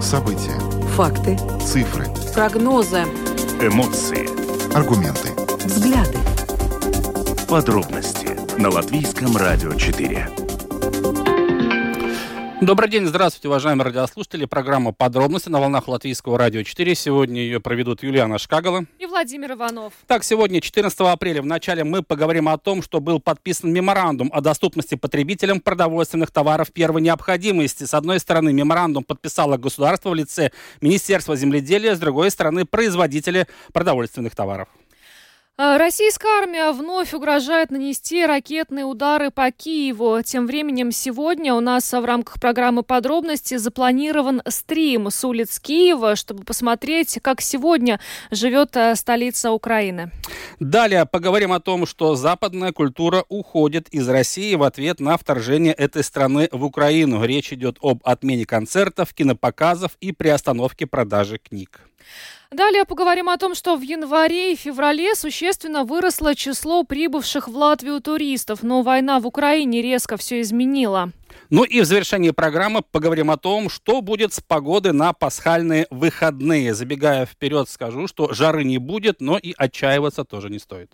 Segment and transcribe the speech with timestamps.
[0.00, 0.58] События.
[0.94, 1.36] Факты.
[1.60, 2.06] Цифры.
[2.34, 3.02] Прогнозы.
[3.60, 4.26] Эмоции.
[4.74, 5.30] Аргументы.
[5.64, 6.18] Взгляды.
[7.48, 8.28] Подробности
[8.60, 10.28] на Латвийском радио 4.
[12.62, 14.46] Добрый день, здравствуйте, уважаемые радиослушатели.
[14.46, 16.94] Программа «Подробности» на волнах Латвийского радио 4.
[16.94, 18.86] Сегодня ее проведут Юлиана Шкагала.
[19.16, 19.94] Владимир Иванов.
[20.06, 24.42] Так, сегодня, 14 апреля, в начале мы поговорим о том, что был подписан меморандум о
[24.42, 27.84] доступности потребителям продовольственных товаров первой необходимости.
[27.84, 30.50] С одной стороны, меморандум подписало государство в лице
[30.82, 34.68] Министерства земледелия, с другой стороны, производители продовольственных товаров.
[35.58, 40.20] А, Российская армия вновь угрожает нанести ракетные удары по Киеву.
[40.22, 46.44] Тем временем сегодня у нас в рамках программы подробности запланирован стрим с улиц Киева, чтобы
[46.44, 50.10] посмотреть, как сегодня живет э, столица Украины.
[50.60, 56.04] Далее поговорим о том, что западная культура уходит из России в ответ на вторжение этой
[56.04, 57.24] страны в Украину.
[57.24, 61.80] Речь идет об отмене концертов, кинопоказов и приостановке продажи книг.
[62.56, 68.00] Далее поговорим о том, что в январе и феврале существенно выросло число прибывших в Латвию
[68.00, 71.12] туристов, но война в Украине резко все изменила.
[71.50, 76.74] Ну и в завершении программы поговорим о том, что будет с погодой на пасхальные выходные.
[76.74, 80.92] Забегая вперед, скажу, что жары не будет, но и отчаиваться тоже не стоит.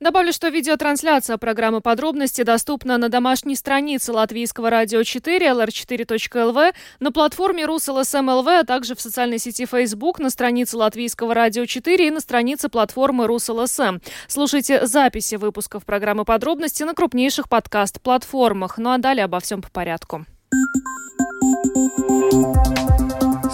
[0.00, 7.64] Добавлю, что видеотрансляция программы подробности доступна на домашней странице Латвийского радио 4, lr4.lv, на платформе
[7.64, 12.68] РусЛСМ.ЛВ, а также в социальной сети Facebook, на странице Латвийского радио 4 и на странице
[12.68, 13.98] платформы РусЛСМ.
[14.28, 18.78] Слушайте записи выпусков программы подробности на крупнейших подкаст-платформах.
[18.78, 19.83] Ну а далее обо всем по порядку.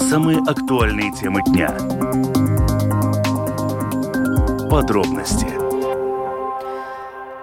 [0.09, 1.71] Самые актуальные темы дня.
[4.71, 5.60] Подробности.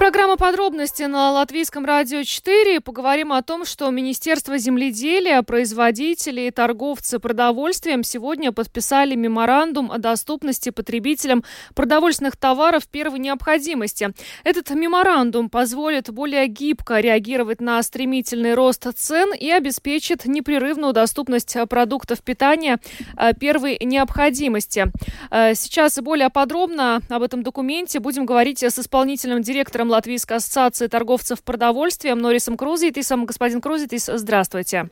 [0.07, 2.79] Программа подробности на Латвийском радио 4.
[2.79, 10.69] Поговорим о том, что Министерство земледелия, производители и торговцы продовольствием сегодня подписали меморандум о доступности
[10.69, 11.43] потребителям
[11.75, 14.13] продовольственных товаров первой необходимости.
[14.45, 22.21] Этот меморандум позволит более гибко реагировать на стремительный рост цен и обеспечит непрерывную доступность продуктов
[22.21, 22.79] питания
[23.17, 24.85] э, первой необходимости.
[25.31, 31.43] Э, сейчас более подробно об этом документе будем говорить с исполнительным директором Латвийской ассоциации торговцев
[31.43, 33.25] продовольствием Норисом Крузитисом.
[33.25, 34.89] Господин Крузитис, здравствуйте.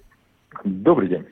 [0.63, 1.25] Добрый день.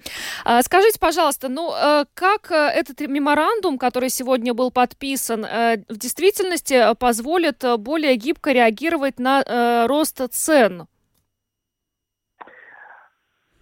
[0.46, 5.98] А, скажите, пожалуйста, ну э, как э, этот меморандум, который сегодня был подписан, э, в
[5.98, 10.86] действительности позволит более гибко реагировать на рост цен?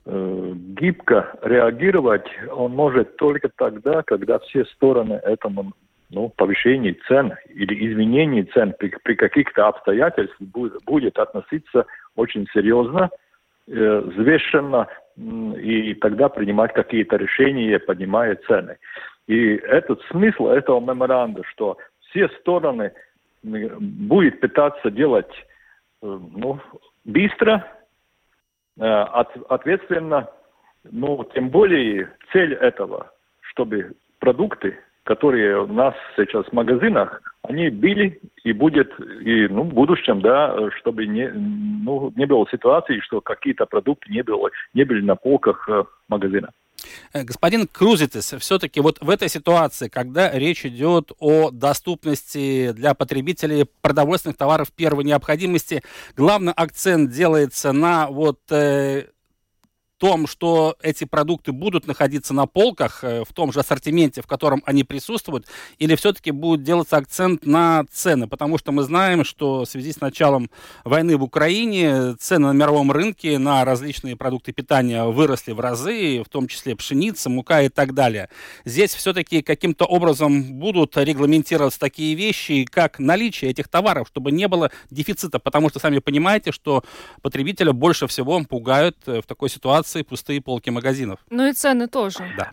[0.05, 5.71] Гибко реагировать он может только тогда, когда все стороны этому
[6.11, 11.85] ну, повышение цен или изменение цен при, при каких-то обстоятельствах будет, будет относиться
[12.15, 13.09] очень серьезно,
[13.67, 18.77] э, взвешенно, и тогда принимать какие-то решения, поднимая цены.
[19.27, 21.77] И этот смысл этого меморанда, что
[22.09, 22.91] все стороны
[23.43, 25.31] будет пытаться делать
[26.01, 26.59] э, ну,
[27.05, 27.65] быстро,
[28.77, 30.29] э, от, ответственно,
[30.83, 33.11] но тем более цель этого,
[33.41, 39.73] чтобы продукты которые у нас сейчас в магазинах, они были и будет и ну, в
[39.73, 45.01] будущем, да, чтобы не, ну, не было ситуации, что какие-то продукты не, было, не были
[45.01, 46.51] на полках э, магазина.
[47.13, 53.65] Э, господин Крузитес, все-таки вот в этой ситуации, когда речь идет о доступности для потребителей
[53.81, 55.81] продовольственных товаров первой необходимости,
[56.15, 59.05] главный акцент делается на вот э,
[60.01, 64.63] том, что эти продукты будут находиться на полках э, в том же ассортименте, в котором
[64.65, 65.45] они присутствуют,
[65.77, 68.27] или все-таки будет делаться акцент на цены?
[68.27, 70.49] Потому что мы знаем, что в связи с началом
[70.83, 76.29] войны в Украине цены на мировом рынке на различные продукты питания выросли в разы, в
[76.29, 78.29] том числе пшеница, мука и так далее.
[78.65, 84.71] Здесь все-таки каким-то образом будут регламентироваться такие вещи, как наличие этих товаров, чтобы не было
[84.89, 86.83] дефицита, потому что сами понимаете, что
[87.21, 91.19] потребителя больше всего пугают э, в такой ситуации инфляции пустые полки магазинов.
[91.29, 92.19] Ну и цены тоже.
[92.37, 92.51] Да.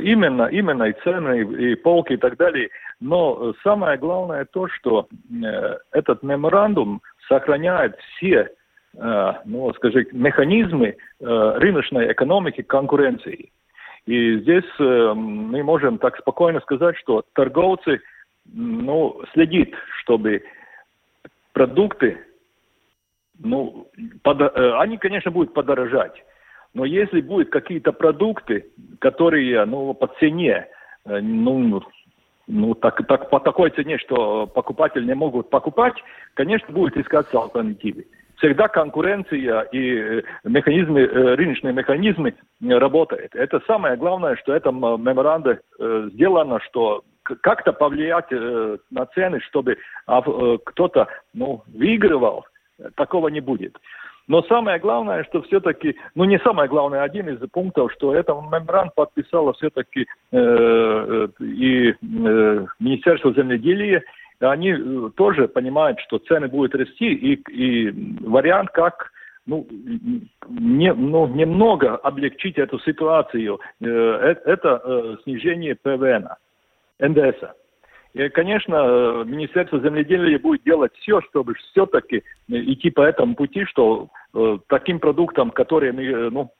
[0.00, 2.68] Именно, именно и цены, и, полки и так далее.
[3.00, 8.50] Но самое главное то, что э, этот меморандум сохраняет все,
[8.96, 10.94] э, ну, скажем, механизмы э,
[11.58, 13.50] рыночной экономики конкуренции.
[14.06, 18.00] И здесь э, мы можем так спокойно сказать, что торговцы
[18.54, 19.68] ну, следят,
[20.02, 20.42] чтобы
[21.52, 22.18] продукты,
[23.38, 23.88] ну,
[24.22, 26.22] под, э, они, конечно, будут подорожать.
[26.76, 28.66] Но если будут какие-то продукты,
[28.98, 30.66] которые ну, по цене,
[31.06, 31.82] э, ну,
[32.46, 35.94] ну так, так, по такой цене, что покупатели не могут покупать,
[36.34, 38.04] конечно, будет искаться альтернативы.
[38.36, 43.34] всегда конкуренция и механизмы, рыночные механизмы работают.
[43.34, 45.60] Это самое главное, что это меморанда
[46.12, 48.30] сделано, что как-то повлиять
[48.90, 52.44] на цены, чтобы кто-то ну, выигрывал,
[52.96, 53.78] такого не будет.
[54.28, 58.90] Но самое главное, что все-таки, ну не самое главное, один из пунктов, что это мембран
[58.94, 61.94] подписала все-таки э, и э,
[62.80, 64.02] Министерство земледелия,
[64.40, 69.12] они э, тоже понимают, что цены будут расти, и, и вариант, как
[69.46, 69.64] ну,
[70.48, 76.28] не, ну, немного облегчить эту ситуацию, э, э это э, снижение ПВН,
[76.98, 77.42] НДС.
[77.42, 77.50] -а.
[78.16, 83.66] И, конечно, э, Министерство земледелия будет делать все, чтобы все-таки э, идти по этому пути,
[83.66, 86.50] что э, таким продуктам, которые мы, э, ну,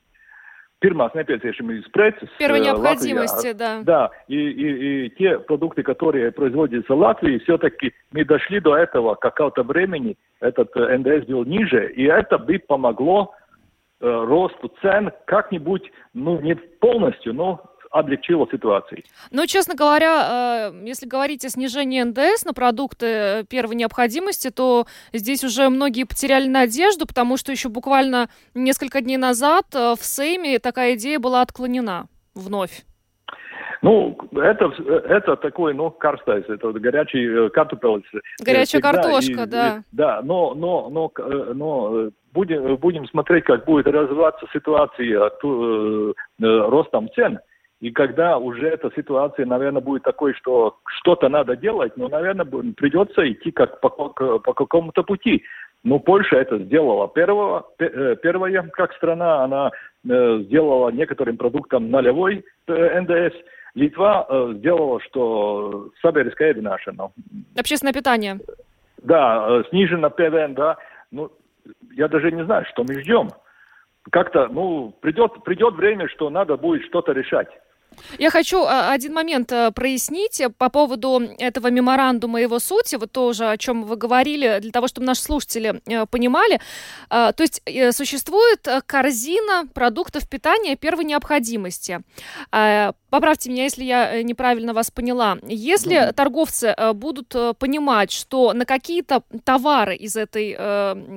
[0.79, 2.29] pirmās nepieciešamības preces.
[2.39, 3.81] Первой необходимости, Латвия, да.
[3.83, 9.15] Да, и, и, и те продукты, которые производятся в Латвии, все-таки мы дошли до этого
[9.15, 13.33] какого-то времени, этот НДС был ниже, и это бы помогло
[14.01, 17.63] э, росту цен как-нибудь, ну, не полностью, но
[17.99, 19.03] облегчило ситуацию.
[19.31, 24.87] Ну, честно говоря, э, если говорить о снижении НДС на продукты э, первой необходимости, то
[25.13, 30.59] здесь уже многие потеряли надежду, потому что еще буквально несколько дней назад э, в Сейме
[30.59, 32.85] такая идея была отклонена вновь.
[33.83, 34.73] Ну, это,
[35.09, 38.21] это такой, ну, карстайс, это горячий картофель.
[38.43, 39.77] Горячая картошка, и, да.
[39.77, 41.13] И, да, но, но, но,
[41.55, 47.39] но будем, будем смотреть, как будет развиваться ситуация ту, ростом цен.
[47.81, 53.31] И когда уже эта ситуация, наверное, будет такой, что что-то надо делать, ну, наверное, придется
[53.31, 55.45] идти как по, по какому-то пути.
[55.85, 59.71] Ну, Польша это сделала первого, э, первая, как страна, она
[60.09, 63.37] э, сделала некоторым продуктам нулевой э, НДС.
[63.75, 67.11] Литва э, сделала, что саберская винашина.
[67.59, 68.41] Общественное питание.
[69.03, 70.79] Да, снижено ПВН, да.
[71.11, 71.31] Ну,
[71.93, 73.29] я даже не знаю, что мы ждем.
[74.11, 77.49] Как-то, ну, придет, придет время, что надо будет что-то решать.
[78.19, 83.13] Я хочу а, один момент э, прояснить по поводу этого меморандума и его сути, вот
[83.13, 86.61] тоже, о чем вы говорили, для того, чтобы наши слушатели э, понимали.
[87.11, 92.01] А, то есть э, существует корзина продуктов питания первой необходимости.
[92.53, 95.39] А, поправьте меня, если я неправильно вас поняла.
[95.47, 96.13] Если mm-hmm.
[96.13, 100.55] торговцы будут понимать, что на какие-то товары из этой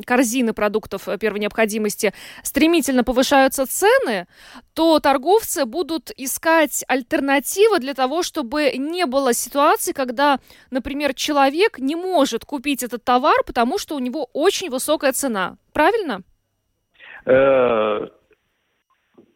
[0.06, 2.14] корзины продуктов первой необходимости
[2.44, 4.28] стремительно повышаются цены,
[4.74, 10.40] то торговцы будут искать искать альтернативы для того, чтобы не было ситуации, когда,
[10.72, 15.56] например, человек не может купить этот товар, потому что у него очень высокая цена.
[15.74, 16.22] Правильно?
[17.26, 18.08] Э,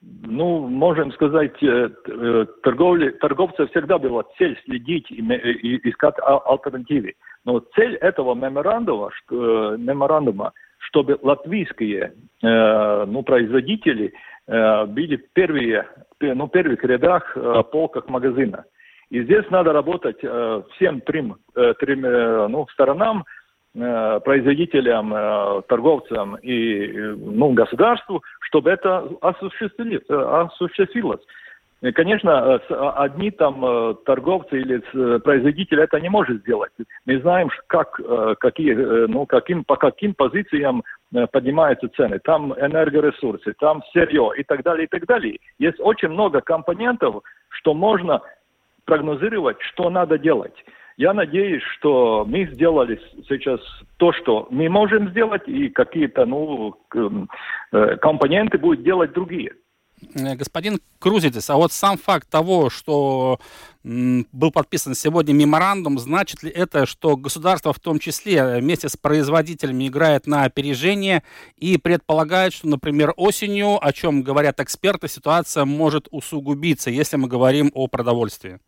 [0.02, 7.14] ну, можем сказать, э, э, торговли, торговцев всегда была цель следить и, и искать альтернативы.
[7.46, 10.52] Но цель этого меморандума, что, меморандума
[10.90, 14.14] чтобы латвийские ну, производители
[14.46, 15.88] были первые
[16.20, 18.66] ну, первых рядах э, полках магазина.
[19.10, 23.26] И здесь надо работать э, всем трем, э, трем э, ну, сторонам,
[23.76, 31.22] э, производителям, э, торговцам и э, ну, государству, чтобы это осуществилось.
[31.84, 31.90] Осуществилось.
[31.90, 32.56] И, конечно,
[33.04, 36.72] одни там торговцы или производители это не может сделать.
[37.06, 38.00] Мы знаем, как,
[38.40, 38.74] какие,
[39.08, 40.84] ну, каким, по каким позициям
[41.14, 45.38] Э, поднимаются цены, там энергоресурсы, там сырье и так далее, и так далее.
[45.60, 48.22] Есть очень много компонентов, что можно
[48.86, 50.56] прогнозировать, что надо делать.
[50.98, 53.60] Я надеюсь, что мы сделали сейчас
[53.98, 56.76] то, что мы можем сделать, и какие-то ну,
[57.72, 59.54] э, компоненты будут делать другие.
[60.16, 63.40] Э, господин Крузитис, а вот сам факт того, что
[63.84, 69.88] был подписан сегодня меморандум, значит ли это, что государство в том числе вместе с производителями
[69.88, 71.24] играет на опережение
[71.58, 77.72] и предполагает, что, например, осенью, о чем говорят эксперты, ситуация может усугубиться, если мы говорим
[77.74, 78.60] о продовольствии?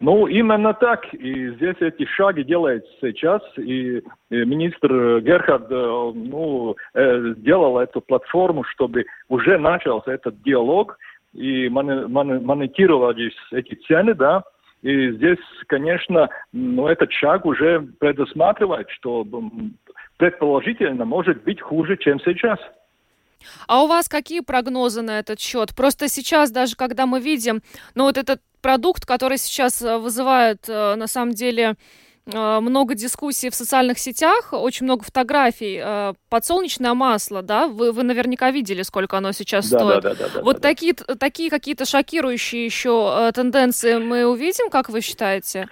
[0.00, 1.12] Ну, именно так.
[1.14, 3.42] И здесь эти шаги делаются сейчас.
[3.56, 10.98] И, и министр Герхард э, ну, э, сделал эту платформу, чтобы уже начался этот диалог
[11.32, 14.42] и монетировались эти цены, да.
[14.82, 19.26] И здесь, конечно, ну, этот шаг уже предусматривает, что
[20.18, 22.58] предположительно может быть хуже, чем сейчас.
[23.66, 25.74] А у вас какие прогнозы на этот счет?
[25.74, 27.62] Просто сейчас, даже когда мы видим,
[27.94, 31.76] ну вот этот продукт, который сейчас э, вызывает, э, на самом деле,
[32.26, 35.80] много дискуссий в социальных сетях, очень много фотографий.
[35.82, 40.02] Э, подсолнечное масло, да, вы, вы наверняка видели, сколько оно сейчас Да, стоит.
[40.02, 40.68] да, да, да, вот да, да.
[40.68, 45.68] такие, такие какие-то шокирующие еще э, тенденции мы увидим, как вы считаете?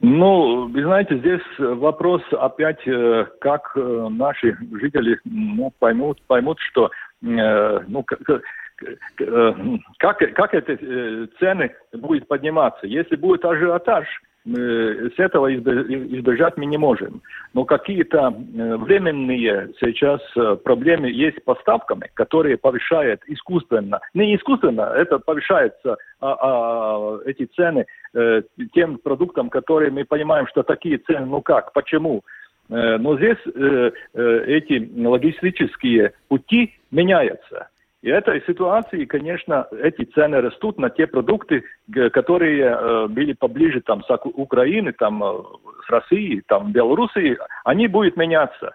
[0.00, 6.90] Ну, вы знаете, здесь вопрос опять, э, как э, наши жители ну, поймут, поймут, что
[7.22, 12.86] э, ну, э, как, как эти э, цены будут подниматься.
[12.86, 17.20] Если будет ажиотаж, э, с этого избе- избежать мы не можем.
[17.52, 24.00] Но какие-то э, временные сейчас э, проблемы есть с поставками, которые повышают искусственно.
[24.14, 28.42] Не искусственно, это повышается а, а, эти цены э,
[28.72, 32.22] тем продуктам, которые мы понимаем, что такие цены, ну как, почему?
[32.70, 37.68] Э, но здесь э, э, эти логистические пути меняются.
[38.02, 41.64] И этой ситуации, конечно, эти цены растут на те продукты,
[42.12, 45.42] которые э, были поближе там, с Украины, там, э,
[45.86, 48.74] с Россией, там, Белоруссией, они будут меняться.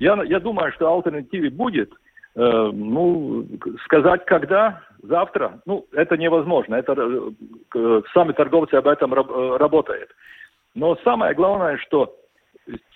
[0.00, 1.92] Я, я думаю, что альтернативы будет.
[2.34, 3.46] Э, ну,
[3.84, 6.74] сказать когда, завтра, ну, это невозможно.
[6.74, 6.94] Это
[7.76, 10.10] э, сами торговцы об этом раб- э, работают.
[10.74, 12.16] Но самое главное, что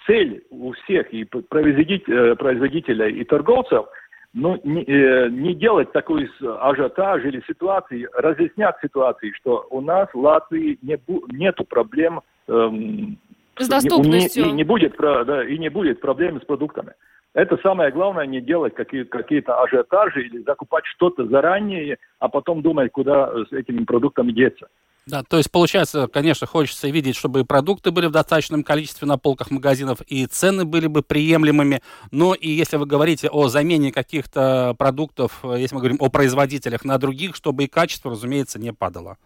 [0.07, 3.87] цель у всех и э, производителей и торговцев
[4.35, 10.19] ну, не, э, не делать такой ажиотаж или ситуации, разъяснять ситуации, что у нас в
[10.19, 13.19] Латвии не бу- нету проблем эм,
[13.57, 14.45] С не- доступностью.
[14.47, 16.93] И не будет, да, и не будет проблем с продуктами.
[17.35, 22.91] Это самое главное, не делать какие- какие-то ажиотажи или закупать что-то заранее, а потом думать,
[22.93, 24.69] куда с этими продуктами деться.
[25.09, 29.17] Да, то есть, получается, конечно, хочется видеть, чтобы и продукты были в достаточном количестве на
[29.17, 31.81] полках магазинов, и цены были бы приемлемыми.
[32.11, 36.85] Но и если вы говорите о замене каких-то продуктов, э, если мы говорим о производителях
[36.85, 39.17] на других, чтобы и качество, разумеется, не падало.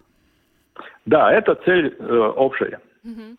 [1.05, 2.79] Да, это цель э, общая.
[3.03, 3.37] Мгм.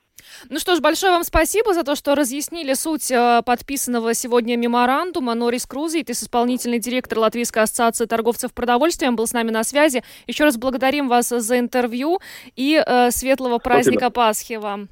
[0.50, 5.34] Ну что ж, большое вам спасибо за то, что разъяснили суть э, подписанного сегодня меморандума.
[5.36, 10.04] Норис Крузит, исполнительный директор Латвийской ассоциации торговцев продовольствием, был с нами на связи.
[10.28, 12.20] Еще раз благодарим вас за интервью
[12.56, 14.90] и э, светлого праздника Пасхи вам.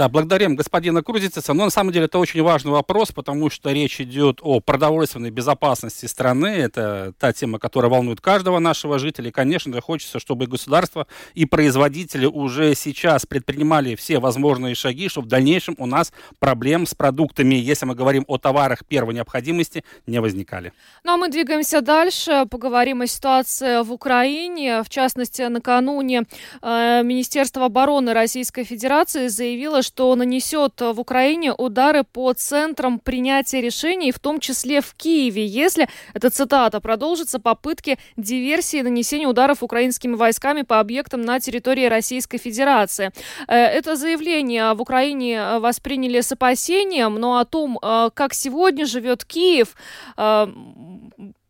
[0.00, 1.52] Да, благодарим господина Крузица.
[1.52, 6.06] Но на самом деле это очень важный вопрос, потому что речь идет о продовольственной безопасности
[6.06, 6.46] страны.
[6.46, 9.28] Это та тема, которая волнует каждого нашего жителя.
[9.28, 15.26] И, конечно же, хочется, чтобы государство, и производители уже сейчас предпринимали все возможные шаги, чтобы
[15.26, 20.18] в дальнейшем у нас проблем с продуктами, если мы говорим о товарах первой необходимости, не
[20.18, 20.72] возникали.
[21.04, 24.82] Ну а мы двигаемся дальше, поговорим о ситуации в Украине.
[24.82, 26.22] В частности, накануне
[26.62, 34.12] э, Министерство обороны Российской Федерации заявило, что нанесет в Украине удары по центрам принятия решений,
[34.12, 40.14] в том числе в Киеве, если, это цитата, продолжатся попытки диверсии и нанесения ударов украинскими
[40.14, 43.10] войсками по объектам на территории Российской Федерации.
[43.48, 48.86] Э, Это заявление в Украине э, восприняли с опасением, но о том, э, как сегодня
[48.86, 49.74] живет Киев,
[50.16, 50.46] э,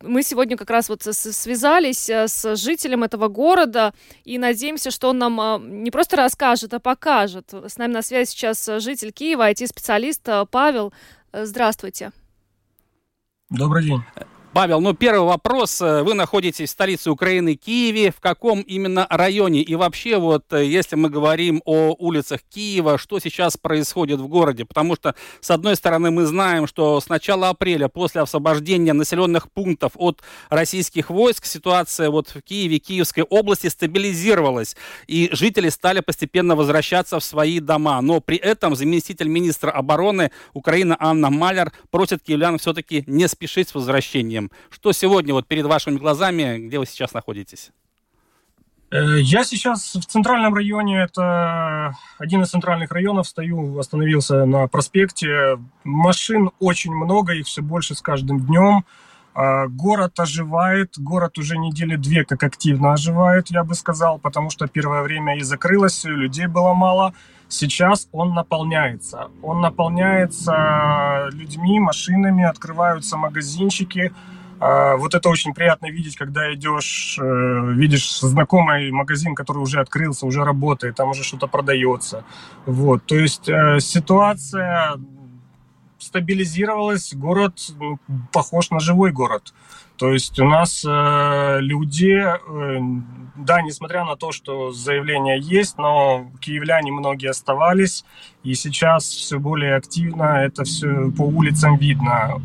[0.03, 3.93] мы сегодня как раз вот связались э, с жителем этого города
[4.25, 7.53] и надеемся, что он нам э, не просто расскажет, а покажет.
[7.53, 10.93] С нами на связи сейчас э, житель Киева, IT-специалист Павел.
[11.33, 12.13] Здравствуйте.
[13.51, 14.03] Добрый день.
[14.53, 15.81] Павел, ну первый вопрос.
[15.81, 18.11] Э, Вы находитесь в столице Украины, Киеве.
[18.11, 19.63] В каком именно районе?
[19.63, 24.65] И вообще, вот, э, если мы говорим о улицах Киева, что сейчас происходит в городе?
[24.65, 29.93] Потому что, с одной стороны, мы знаем, что с начала апреля, после освобождения населенных пунктов
[29.95, 34.75] от российских войск, ситуация вот в Киеве, Киевской области стабилизировалась.
[35.07, 38.01] И жители стали постепенно возвращаться в свои дома.
[38.01, 43.75] Но при этом заместитель министра обороны Украины Анна Маляр просит киевлян все-таки не спешить с
[43.77, 44.40] возвращением.
[44.71, 47.73] Что сегодня вот перед вашими глазами, где вы сейчас находитесь?
[48.91, 55.59] Э, Я сейчас в центральном районе, это один из центральных районов, стою, остановился на проспекте.
[55.85, 58.85] Машин очень много, их все больше с каждым днем.
[59.35, 64.67] А, Город оживает, город уже недели две как активно оживает, я бы сказал, потому что
[64.67, 67.15] первое время и закрылось, людей было мало.
[67.49, 69.29] Сейчас он наполняется.
[69.43, 74.13] Он наполняется людьми, машинами, открываются магазинчики.
[74.61, 80.27] А, Вот это очень приятно видеть, когда идешь, э, видишь знакомый магазин, который уже открылся,
[80.27, 82.25] уже работает, там уже что-то продается.
[82.67, 84.97] Вот, то есть э, ситуация
[86.11, 87.99] стабилизировалась, город ну,
[88.33, 89.55] похож на живой город.
[89.97, 92.81] То есть у нас э, люди, э,
[93.37, 98.05] да, несмотря на то, что заявления есть, но киевляне многие оставались,
[98.43, 102.43] и сейчас все более активно это все по улицам видно.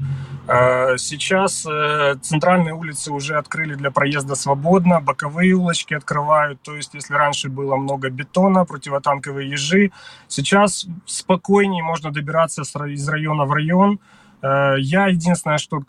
[0.48, 6.62] Э, сейчас э, центральные улицы уже открыли для проезда свободно, боковые улочки открывают.
[6.62, 9.92] То есть, если раньше было много бетона, противотанковые ежи,
[10.28, 14.00] сейчас спокойнее можно добираться из района в район.
[14.44, 15.82] Э, я единственное, что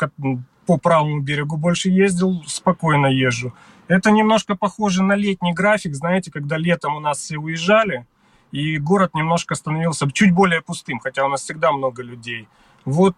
[0.66, 3.52] по правому берегу больше ездил, спокойно езжу.
[3.88, 8.06] Это немножко похоже на летний график, знаете, когда летом у нас все уезжали,
[8.52, 12.48] и город немножко становился чуть более пустым, хотя у нас всегда много людей.
[12.84, 13.16] Вот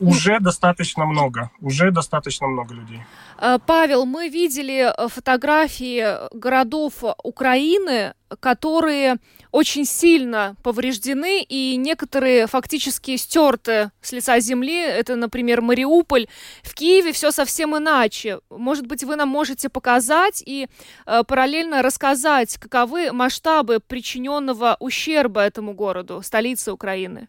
[0.00, 3.00] уже достаточно много, уже достаточно много людей.
[3.38, 9.16] Э, Павел, мы видели э, фотографии городов Украины, которые
[9.52, 14.78] очень сильно повреждены, и некоторые фактически стерты с лица земли.
[14.78, 16.26] Это, например, Мариуполь.
[16.62, 18.40] В Киеве все совсем иначе.
[18.50, 20.66] Может быть, вы нам можете показать и
[21.06, 27.28] э, параллельно рассказать, каковы масштабы причиненного ущерба этому городу, столице Украины?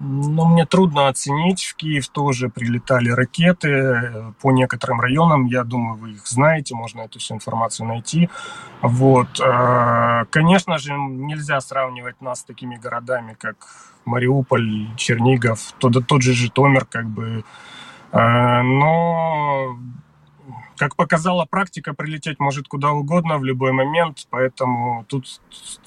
[0.00, 1.64] Ну, мне трудно оценить.
[1.64, 5.46] В Киев тоже прилетали ракеты э, по некоторым районам.
[5.46, 8.28] Я думаю, вы их знаете, можно эту всю информацию найти.
[8.80, 9.40] Вот.
[9.40, 13.56] Э, конечно же, нельзя сравнивать нас с такими городами, как
[14.04, 17.44] Мариуполь, Чернигов, тот, тот же Житомир, как бы.
[18.12, 19.76] Э, но
[20.78, 25.40] как показала практика, прилететь может куда угодно в любой момент, поэтому тут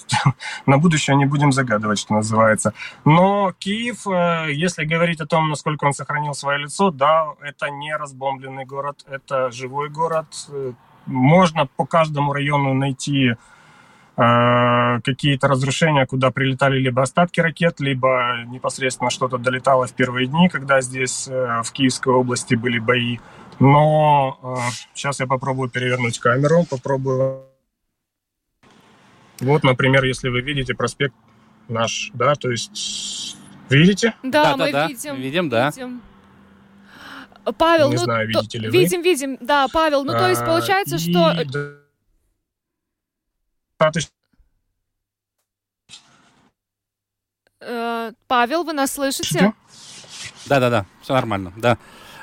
[0.65, 2.73] на будущее не будем загадывать, что называется.
[3.05, 7.95] Но Киев, э, если говорить о том, насколько он сохранил свое лицо, да, это не
[7.95, 10.27] разбомбленный город, это живой город.
[11.05, 13.35] Можно по каждому району найти
[14.17, 20.49] э, какие-то разрушения, куда прилетали либо остатки ракет, либо непосредственно что-то долетало в первые дни,
[20.49, 23.17] когда здесь э, в Киевской области были бои.
[23.61, 27.45] Но э, сейчас я попробую перевернуть камеру, попробую.
[29.39, 31.13] Вот, например, если вы видите проспект
[31.67, 33.37] наш, да, то есть
[33.69, 34.15] видите?
[34.23, 35.15] Да, да мы да, видим.
[35.15, 35.69] Видим, да.
[35.69, 36.01] Видим.
[37.59, 39.03] Павел, не ну, знаю, видите ли видим, вы.
[39.03, 41.31] видим, да, Павел, ну, то есть а, получается, а, что...
[41.39, 41.47] И...
[47.59, 49.53] Э, Павел, вы нас слышите?
[50.47, 51.77] Да-да-да, все нормально, да.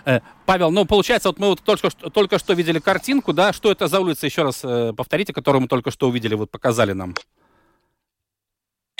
[0.09, 3.53] Э, Павел, ну, получается, вот мы вот только что, только что видели картинку, да?
[3.53, 6.93] Что это за улица, еще раз э, повторите, которую мы только что увидели, вот показали
[6.93, 7.15] нам.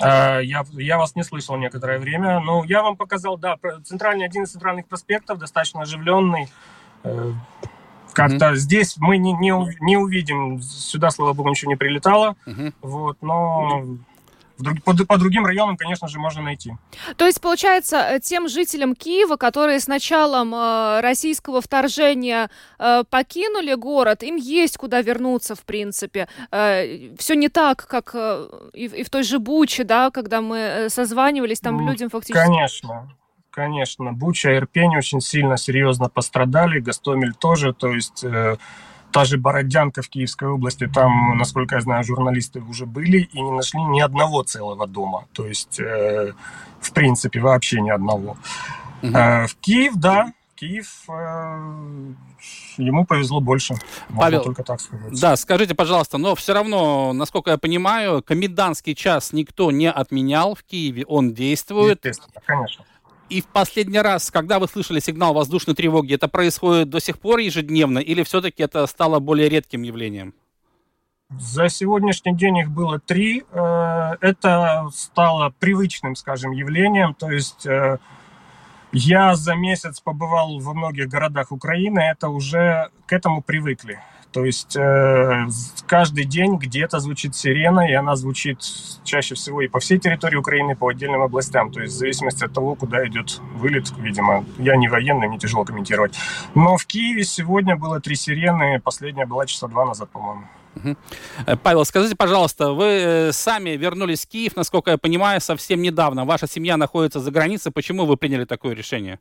[0.01, 2.41] А, я, я вас не слышал некоторое время.
[2.41, 6.49] Ну, я вам показал, да, центральный, один из центральных проспектов, достаточно оживленный.
[7.05, 7.33] Э,
[8.13, 8.57] как-то mm-hmm.
[8.57, 12.37] здесь мы не, не, не увидим, сюда, слава богу, ничего не прилетало.
[12.45, 12.75] Mm-hmm.
[12.83, 13.87] Вот, но
[14.85, 16.73] по, по другим районам, конечно же, можно найти.
[17.17, 23.75] То есть, получается, э, тем жителям Киева, которые с началом э, российского вторжения э, покинули
[23.75, 26.29] город, им есть куда вернуться, в принципе.
[26.51, 30.59] Э, все не так, как э, и, и в той же Буче, да, когда мы
[30.59, 32.45] э, созванивались, там ну, людям фактически...
[32.45, 33.11] Конечно.
[33.51, 38.57] Конечно, Буча Ирпень очень сильно, серьезно пострадали, Гастомель тоже, то есть э,
[39.13, 43.51] Та же Бородянка в Киевской области, там, насколько я знаю, журналисты уже были и не
[43.51, 45.25] нашли ни одного целого дома.
[45.33, 46.33] То есть, э,
[46.81, 48.37] в принципе, вообще ни одного.
[49.03, 49.17] Угу.
[49.17, 52.13] Э, в Киев, да, Киев, э,
[52.79, 53.75] ему повезло больше.
[54.09, 55.21] Можно Павел, только так сказать.
[55.21, 60.65] Да, скажите, пожалуйста, но все равно, насколько я понимаю, комендантский час никто не отменял в
[60.65, 62.05] Киеве, он действует.
[62.05, 62.85] Естественно, конечно.
[63.29, 67.41] И в последний раз, когда вы слышали сигнал воздушной тревоги, это происходит до сих пор
[67.41, 70.35] ежедневно или все-таки это стало более редким явлением?
[71.31, 73.45] За сегодняшний день их было три.
[73.53, 77.13] Э, это стало привычным, скажем, явлением.
[77.13, 77.99] То есть э,
[78.93, 84.01] я за месяц побывал во многих городах Украины, это уже к этому привыкли.
[84.33, 85.47] То есть э,
[85.87, 88.59] каждый день где-то звучит сирена, и она звучит
[89.05, 91.73] чаще всего и по всей территории Украины, и по отдельным областям.
[91.73, 94.45] То есть в зависимости от того, куда идет вылет, видимо.
[94.59, 96.15] Я не военный, мне тяжело комментировать.
[96.55, 100.45] Но в Киеве сегодня было три сирены, последняя была часа два назад, по-моему.
[101.47, 106.25] Э, Павел, скажите, пожалуйста, вы э, сами вернулись в Киев, насколько я понимаю, совсем недавно.
[106.25, 107.73] Ваша семья находится за границей.
[107.73, 109.19] Почему вы приняли такое решение?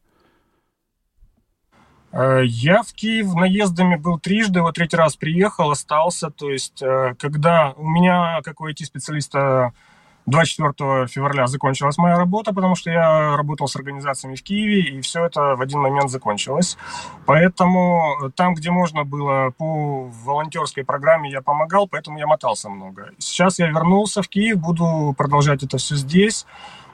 [2.12, 6.30] Э, я в Киев наездами был трижды, вот третий раз приехал, остался.
[6.30, 9.74] То есть, э, когда у меня, как у IT-специалиста,
[10.28, 15.26] 24 февраля закончилась моя работа, потому что я работал с организациями в Киеве, и все
[15.26, 16.78] это в один момент закончилось.
[17.26, 23.12] Поэтому там, где можно было по волонтерской программе, я помогал, поэтому я мотался много.
[23.20, 26.46] Сейчас я вернулся в Киев, буду продолжать это все здесь.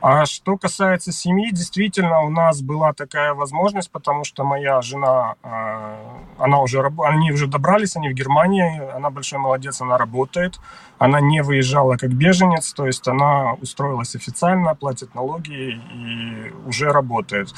[0.04, 5.98] А что касается семьи, действительно, у нас была такая возможность, потому что моя жена, а,
[6.38, 10.60] она уже, они уже добрались, они в Германии, она большой молодец, она работает,
[11.00, 17.54] она не выезжала как беженец, то есть она устроилась официально, платит налоги и уже работает.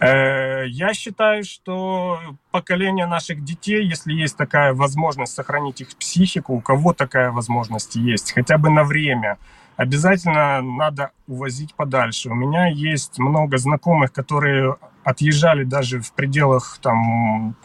[0.00, 2.18] Э, я считаю, что
[2.50, 8.32] поколение наших детей, если есть такая возможность сохранить их психику, у кого такая возможность есть,
[8.32, 9.36] хотя бы на время,
[9.76, 12.30] обязательно надо увозить подальше.
[12.30, 17.56] У меня есть много знакомых, которые отъезжали даже в пределах там,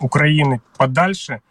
[0.00, 1.42] Украины подальше,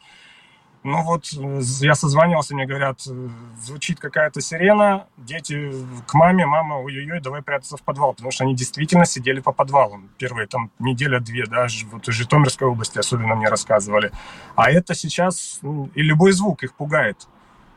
[0.84, 3.30] ну вот э, я созванивался, мне говорят, э,
[3.62, 5.74] звучит какая-то сирена, дети
[6.08, 10.10] к маме, мама, ой-ой-ой, давай прятаться в подвал, потому что они действительно сидели по подвалам.
[10.18, 14.12] Первые там неделя-две, даже вот в Житомирской области особенно мне рассказывали.
[14.56, 17.28] А это сейчас, ну, и любой звук их пугает.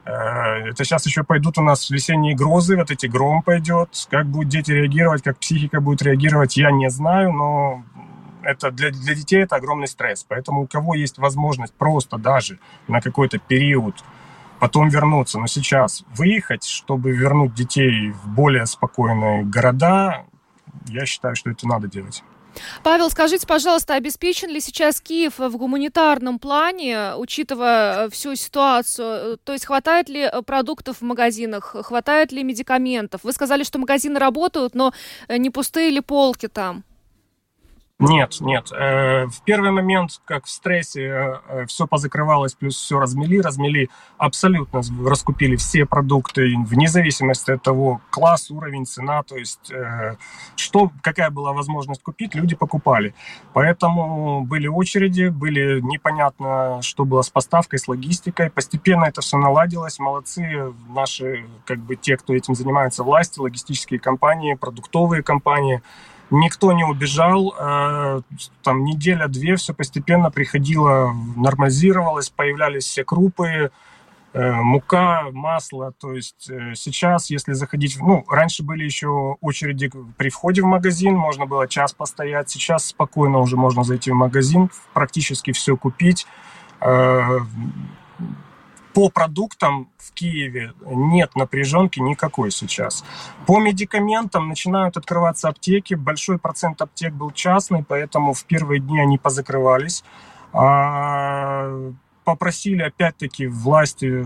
[0.05, 4.07] Э, это сейчас еще пойдут у нас весенние грозы, вот эти гром пойдет.
[4.11, 7.85] Как будут дети реагировать, как психика будет реагировать, я не знаю, но
[8.43, 10.25] это для, для детей это огромный стресс.
[10.29, 14.03] Поэтому у кого есть возможность просто даже на какой-то период
[14.59, 20.25] потом вернуться, но сейчас выехать, чтобы вернуть детей в более спокойные города,
[20.87, 22.23] я считаю, что это надо делать.
[22.83, 29.39] Павел, скажите, пожалуйста, обеспечен ли сейчас Киев в гуманитарном плане, учитывая всю ситуацию?
[29.45, 33.25] То есть хватает ли продуктов в магазинах, хватает ли медикаментов?
[33.25, 34.93] Вы сказали, что магазины работают, но
[35.29, 36.85] не пустые ли полки там?
[37.99, 38.73] Нет, нет.
[38.73, 43.91] Э, в первый момент, как в стрессе, э, э, все позакрывалось, плюс все размели, размели,
[44.19, 49.73] абсолютно раскупили все продукты, вне зависимости от того, класс, уровень, цена, то есть
[50.57, 53.15] что, какая была возможность купить, люди покупали.
[53.53, 58.51] Поэтому были очереди, были непонятно, что было с поставкой, с логистикой.
[58.51, 59.99] Постепенно это все наладилось.
[59.99, 65.83] Молодцы наши, как бы те, кто этим занимается, власти, логистические компании, продуктовые компании–
[66.33, 68.21] никто не убежал, э,
[68.63, 73.71] там неделя-две все постепенно приходило, нормализировалось, появлялись все крупы,
[74.33, 80.31] э, мука, масло, то есть э, сейчас, если заходить, ну, раньше были еще очереди при
[80.31, 85.53] входе в магазин, можно было час постоять, сейчас спокойно уже можно зайти в магазин, практически
[85.53, 86.27] все купить,
[88.95, 93.05] по продуктам в Киеве нет напряженки никакой сейчас.
[93.47, 95.95] По медикаментам начинают открываться аптеки.
[95.95, 100.05] Большой процент аптек был частный, поэтому в первые дни они позакрывались.
[102.25, 104.25] Попросили, опять-таки, власти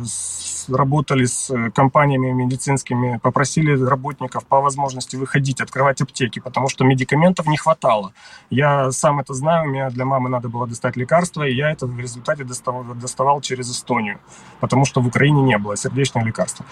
[0.68, 7.46] работали с э, компаниями медицинскими, попросили работников по возможности выходить, открывать аптеки, потому что медикаментов
[7.46, 8.12] не хватало.
[8.50, 11.98] Я сам это знаю, мне для мамы надо было достать лекарства, и я это в
[11.98, 14.18] результате доставал, доставал через Эстонию,
[14.60, 16.66] потому что в Украине не было сердечного лекарства.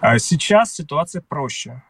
[0.00, 1.82] А сейчас ситуация проще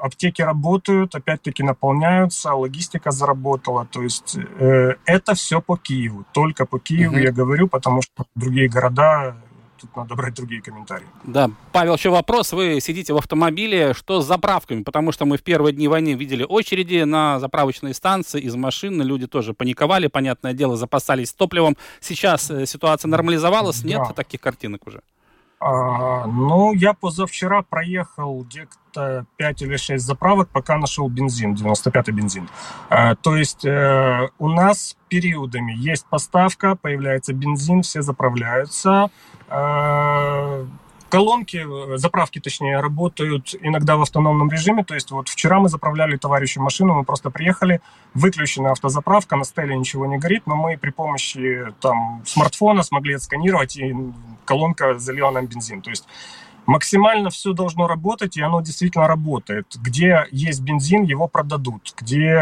[0.00, 3.86] аптеки работают, опять-таки наполняются, логистика заработала.
[3.86, 7.22] То есть э, это все по Киеву, только по Киеву угу.
[7.22, 9.36] я говорю, потому что другие города
[9.78, 11.06] тут надо брать другие комментарии.
[11.24, 12.52] Да, Павел, еще вопрос.
[12.52, 14.82] Вы сидите в автомобиле, что с заправками?
[14.82, 19.26] Потому что мы в первые дни войны видели очереди на заправочные станции из машин, люди
[19.26, 21.76] тоже паниковали, понятное дело, запасались топливом.
[22.00, 23.88] Сейчас э, ситуация нормализовалась, да.
[23.88, 25.00] нет таких картинок уже?
[25.60, 32.48] А, ну, я позавчера проехал где-то 5 или 6 заправок, пока нашел бензин, 95-й бензин.
[32.88, 39.10] А, то есть э, у нас периодами есть поставка, появляется бензин, все заправляются.
[39.48, 40.64] А,
[41.08, 44.84] Колонки, э, заправки точнее, работают иногда в автономном режиме.
[44.84, 47.80] То есть вот вчера мы заправляли товарищу машину, мы просто приехали,
[48.12, 53.76] выключена автозаправка, на стеле ничего не горит, но мы при помощи там смартфона смогли отсканировать,
[53.78, 53.94] и
[54.44, 55.80] колонка залила нам бензин.
[55.80, 56.06] То есть
[56.66, 59.76] максимально все должно работать, и оно действительно работает.
[59.76, 61.94] Где есть бензин, его продадут.
[61.98, 62.38] Где,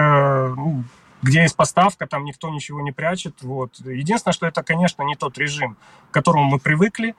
[0.56, 0.82] ну,
[1.22, 3.42] где есть поставка, там никто ничего не прячет.
[3.42, 3.78] Вот.
[3.78, 5.76] Единственное, что это, конечно, не тот режим,
[6.10, 7.14] к которому мы привыкли.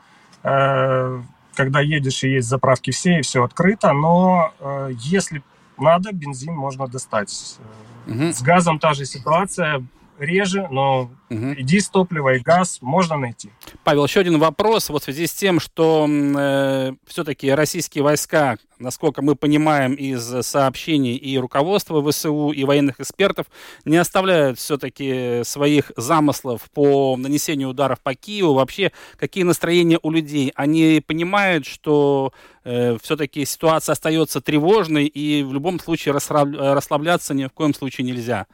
[1.58, 5.42] Когда едешь и есть заправки все, и все открыто, но э, если
[5.80, 7.58] надо, бензин можно достать.
[8.06, 8.32] Угу.
[8.32, 9.84] С газом та же ситуация,
[10.20, 11.52] реже, но угу.
[11.52, 13.50] и дистопливо, и газ можно найти.
[13.84, 14.90] Павел, еще один вопрос.
[14.90, 21.16] Вот в связи с тем, что э, все-таки российские войска, насколько мы понимаем из сообщений
[21.16, 23.48] и руководства ВСУ, и военных экспертов,
[23.86, 28.54] не оставляют все-таки своих замыслов по нанесению ударов по Киеву.
[28.54, 30.52] Вообще, какие настроения у людей?
[30.56, 37.52] Они понимают, что э, все-таки ситуация остается тревожной, и в любом случае расслабляться ни в
[37.52, 38.48] коем случае нельзя.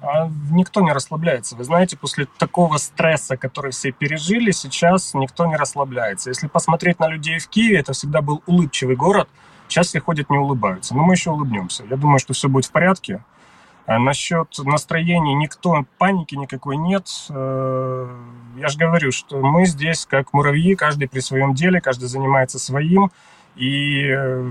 [0.00, 1.56] А никто не расслабляется.
[1.56, 6.30] Вы знаете, после такого стресса, который все пережили, сейчас никто не расслабляется.
[6.30, 9.28] Если посмотреть на людей в Киеве, это всегда был улыбчивый город.
[9.66, 10.94] Сейчас все ходят, не улыбаются.
[10.94, 11.84] Но мы еще улыбнемся.
[11.84, 13.22] Я думаю, что все будет в порядке.
[13.86, 17.08] А насчет настроений никто, паники никакой нет.
[17.30, 18.06] Э,
[18.56, 23.10] я же говорю, что мы здесь как муравьи, каждый при своем деле, каждый занимается своим.
[23.56, 24.50] И э,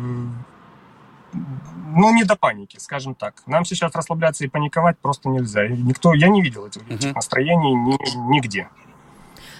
[1.95, 3.35] ну, не до паники, скажем так.
[3.45, 5.67] Нам сейчас расслабляться и паниковать просто нельзя.
[5.67, 8.67] Никто, я не видел этих, этих настроений ни, нигде.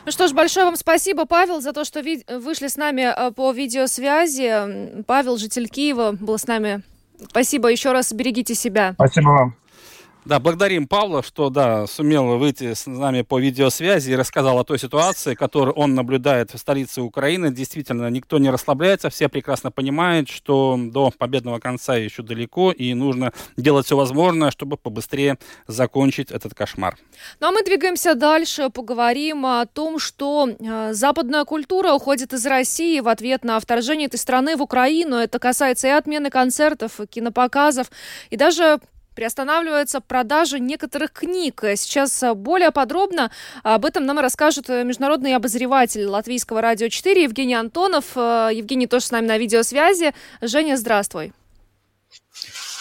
[0.06, 3.32] Ну что ж, большое вам спасибо, Павел, за то, что ви- вышли с нами э,
[3.32, 5.04] по видеосвязи.
[5.04, 6.82] Павел, житель Киева, был с нами.
[7.30, 8.94] Спасибо еще раз, берегите себя.
[8.94, 9.56] Спасибо вам.
[10.28, 14.78] Да, благодарим Павла, что да, сумел выйти с нами по видеосвязи и рассказал о той
[14.78, 17.50] ситуации, которую он наблюдает в столице Украины.
[17.50, 23.32] Действительно, никто не расслабляется, все прекрасно понимают, что до победного конца еще далеко, и нужно
[23.56, 26.98] делать все возможное, чтобы побыстрее закончить этот кошмар.
[27.40, 33.00] Ну а мы двигаемся дальше, поговорим о том, что э, западная культура уходит из России
[33.00, 35.16] в ответ на вторжение этой страны в Украину.
[35.16, 37.90] Это касается и отмены концертов, и кинопоказов,
[38.30, 38.82] и даже
[39.18, 41.64] приостанавливается продажа некоторых книг.
[41.76, 43.32] Сейчас более подробно
[43.64, 48.16] об этом нам расскажет международный обозреватель Латвийского радио 4 Евгений Антонов.
[48.16, 50.14] Евгений тоже с нами на видеосвязи.
[50.42, 51.34] Женя, здравствуй.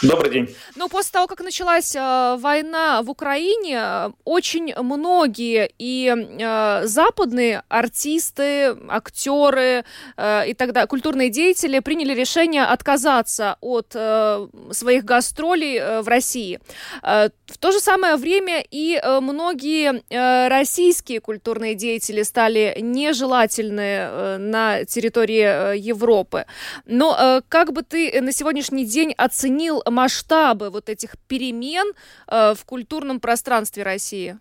[0.03, 0.55] Добрый день.
[0.75, 8.77] Ну, после того, как началась э, война в Украине, очень многие и э, западные артисты,
[8.91, 9.85] актеры
[10.19, 16.61] э, и тогда культурные деятели приняли решение отказаться от э, своих гастролей э, в России.
[17.03, 23.81] Э, в то же самое время и э, многие э, российские культурные деятели стали нежелательны
[23.81, 26.45] э, на территории э, Европы.
[26.85, 31.93] Но э, как бы ты на сегодняшний день оценил масштабы вот этих перемен
[32.29, 34.39] э, в культурном пространстве России?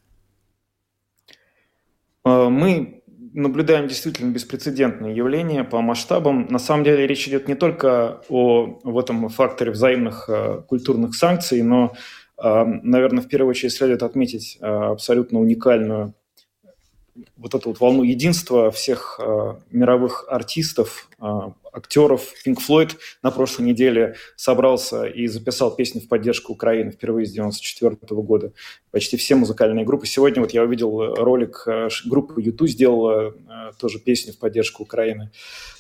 [2.24, 3.04] Мы
[3.36, 6.48] наблюдаем действительно беспрецедентное явление по масштабам.
[6.50, 11.62] На самом деле речь идет не только о в этом факторе взаимных э, культурных санкций,
[11.62, 11.94] но,
[12.42, 16.14] э, наверное, в первую очередь следует отметить э, абсолютно уникальную
[17.38, 21.26] вот эту вот волну единства всех э, мировых артистов, э,
[21.72, 22.34] актеров.
[22.46, 28.22] Pink Floyd на прошлой неделе собрался и записал песню в поддержку Украины впервые с 1994
[28.22, 28.52] года.
[28.92, 30.08] Почти все музыкальные группы.
[30.08, 35.32] Сегодня вот я увидел ролик, э, группы YouTube сделала э, тоже песню в поддержку Украины.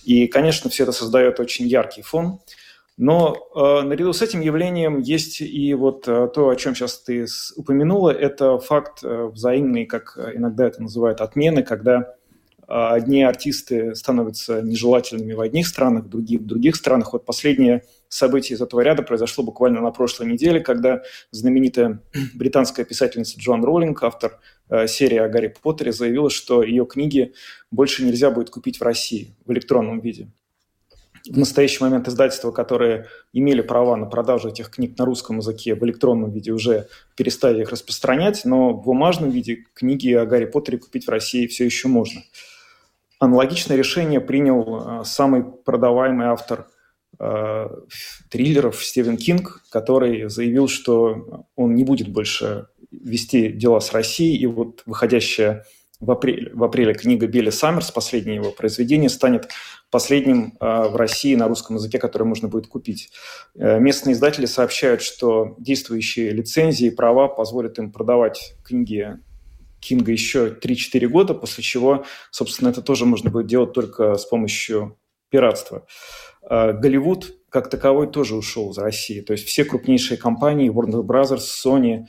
[0.03, 2.39] И, конечно, все это создает очень яркий фон.
[2.97, 7.25] Но э, наряду с этим явлением есть и вот э, то, о чем сейчас ты
[7.57, 12.05] упомянула, это факт э, взаимный, как иногда это называют, отмены, когда э,
[12.67, 17.11] одни артисты становятся нежелательными в одних странах, другие в других странах.
[17.11, 21.99] Вот последнее событие из этого ряда произошло буквально на прошлой неделе, когда знаменитая
[22.33, 27.33] британская писательница Джоан Роллинг, автор э, серии о Гарри Поттере, заявила, что ее книги
[27.71, 30.29] больше нельзя будет купить в России в электронном виде
[31.29, 35.83] в настоящий момент издательства, которые имели права на продажу этих книг на русском языке в
[35.83, 41.07] электронном виде, уже перестали их распространять, но в бумажном виде книги о Гарри Поттере купить
[41.07, 42.21] в России все еще можно.
[43.19, 46.67] Аналогичное решение принял э, самый продаваемый автор
[47.17, 47.69] э,
[48.29, 54.45] триллеров Стивен Кинг, который заявил, что он не будет больше вести дела с Россией, и
[54.45, 55.65] вот выходящая
[55.99, 59.49] в апреле, в апреле книга Билли Саммерс, последнее его произведение, станет
[59.95, 63.13] последним э, в России на русском языке, который можно будет купить.
[63.55, 69.17] Э, местные издатели сообщают, что действующие лицензии и права позволят им продавать книги
[69.79, 74.97] Кинга еще 3-4 года, после чего, собственно, это тоже можно будет делать только с помощью
[75.29, 75.87] пиратства.
[76.49, 79.21] Э, Голливуд как таковой тоже ушел из России.
[79.21, 82.03] То есть все крупнейшие компании, Warner Bros., Sony,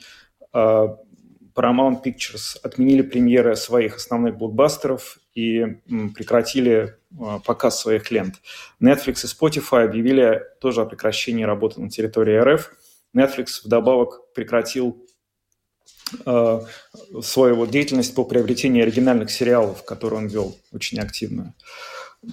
[0.53, 5.77] Paramount Pictures отменили премьеры своих основных блокбастеров и
[6.15, 8.41] прекратили а, показ своих лент.
[8.81, 12.71] Netflix и Spotify объявили тоже о прекращении работы на территории РФ.
[13.15, 15.05] Netflix вдобавок прекратил
[16.25, 16.61] э,
[17.21, 21.53] свою деятельность по приобретению оригинальных сериалов, которые он вел очень активно.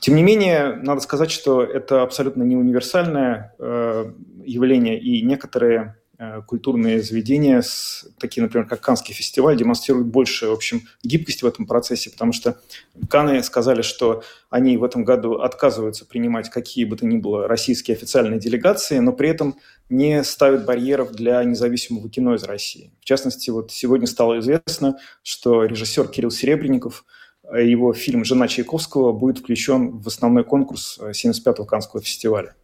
[0.00, 4.12] Тем не менее, надо сказать, что это абсолютно не универсальное э,
[4.46, 5.96] явление, и некоторые
[6.46, 11.66] культурные заведения, с, такие, например, как Канский фестиваль, демонстрируют больше, в общем, гибкости в этом
[11.66, 12.60] процессе, потому что
[13.08, 17.96] Каны сказали, что они в этом году отказываются принимать какие бы то ни было российские
[17.96, 19.56] официальные делегации, но при этом
[19.88, 22.92] не ставят барьеров для независимого кино из России.
[23.00, 27.04] В частности, вот сегодня стало известно, что режиссер Кирилл Серебренников
[27.42, 32.54] э, его фильм «Жена Чайковского» будет включен в основной конкурс 75-го Канского фестиваля.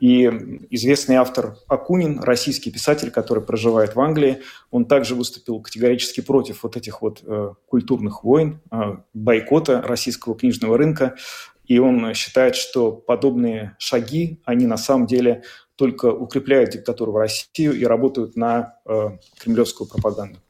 [0.00, 0.24] И
[0.70, 6.76] известный автор Акунин, российский писатель, который проживает в Англии, он также выступил категорически против вот
[6.76, 8.76] этих вот э, культурных войн, э,
[9.14, 11.14] бойкота российского книжного рынка.
[11.66, 15.44] И он считает, что подобные шаги, они на самом деле
[15.76, 20.43] только укрепляют диктатуру в России и работают на э, кремлевскую пропаганду.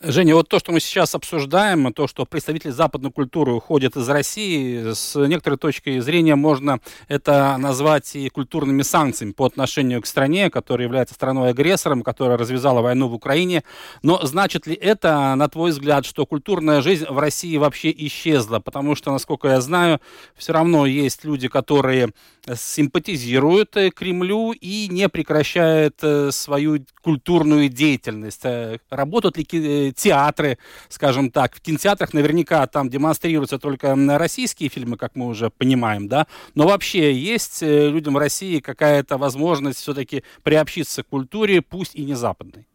[0.00, 4.92] Женя, вот то, что мы сейчас обсуждаем, то, что представители западной культуры уходят из России,
[4.92, 10.86] с некоторой точки зрения можно это назвать и культурными санкциями по отношению к стране, которая
[10.86, 13.64] является страной-агрессором, которая развязала войну в Украине.
[14.02, 18.60] Но значит ли это, на твой взгляд, что культурная жизнь в России вообще исчезла?
[18.60, 20.00] Потому что, насколько я знаю,
[20.36, 22.10] все равно есть люди, которые
[22.54, 28.44] симпатизируют Кремлю и не прекращают э, свою культурную деятельность.
[28.44, 31.54] Э, работают ли театры, скажем так.
[31.56, 36.26] В кинотеатрах наверняка там демонстрируются только российские фильмы, как мы уже понимаем, да.
[36.54, 42.04] Но вообще есть э, людям в России какая-то возможность все-таки приобщиться к культуре, пусть и
[42.04, 42.66] не западной?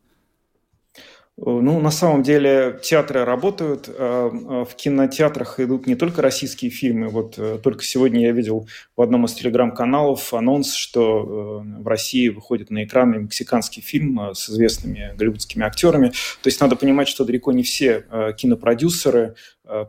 [1.44, 7.08] Ну, на самом деле театры работают, э, э, в кинотеатрах идут не только российские фильмы.
[7.08, 12.70] Вот э, только сегодня я видел в одном из телеграм-каналов анонс, что в России выходит
[12.70, 16.10] на экраны мексиканский фильм с известными голливудскими актерами.
[16.10, 18.06] То есть надо понимать, что далеко не все
[18.38, 19.34] кинопродюсеры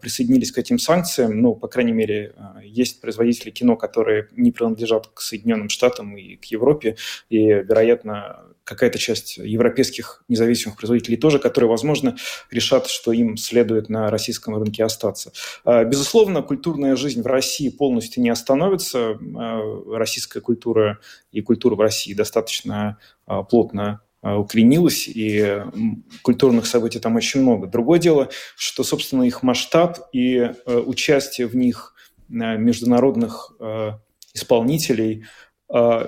[0.00, 1.38] присоединились к этим санкциям.
[1.40, 6.44] Ну, по крайней мере, есть производители кино, которые не принадлежат к Соединенным Штатам и к
[6.46, 6.96] Европе,
[7.28, 12.16] и, вероятно, какая-то часть европейских независимых производителей тоже, которые, возможно,
[12.50, 15.32] решат, что им следует на российском рынке остаться.
[15.64, 19.18] А, безусловно, культурная жизнь в России полностью не остановится.
[19.36, 21.00] А, российская культура
[21.32, 25.64] и культура в России достаточно а, плотно укоренилась, и
[26.22, 27.66] культурных событий там очень много.
[27.66, 31.92] Другое дело, что, собственно, их масштаб и участие в них
[32.28, 33.50] международных
[34.32, 35.24] исполнителей–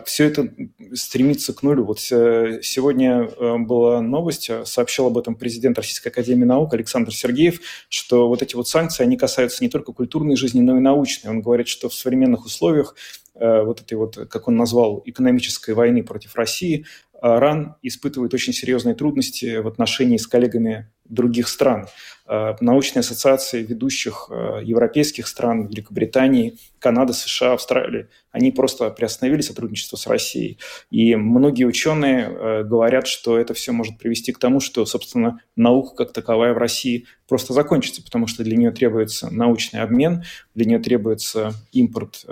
[0.05, 0.53] все это
[0.93, 1.85] стремится к нулю.
[1.85, 7.15] Вот э, сегодня э, была новость, э, сообщил об этом президент Российской Академии Наук Александр
[7.15, 11.31] Сергеев, что вот эти вот санкции, они касаются не только культурной жизни, но и научной.
[11.31, 12.95] Он говорит, что в современных условиях
[13.35, 16.87] вот этой вот, как он назвал, экономической войны против России,
[17.21, 21.87] РАН испытывает очень серьезные трудности в отношении с коллегами других стран.
[22.27, 29.97] Э, научные ассоциации ведущих э, европейских стран, Великобритании, Канады, США, Австралии, они просто приостановили сотрудничество
[29.97, 30.59] с Россией.
[30.91, 36.05] И многие ученые э, говорят, что это все может привести к тому, что, собственно, наука
[36.05, 40.79] как таковая в России просто закончится, потому что для нее требуется научный обмен, для нее
[40.79, 42.25] требуется импорт,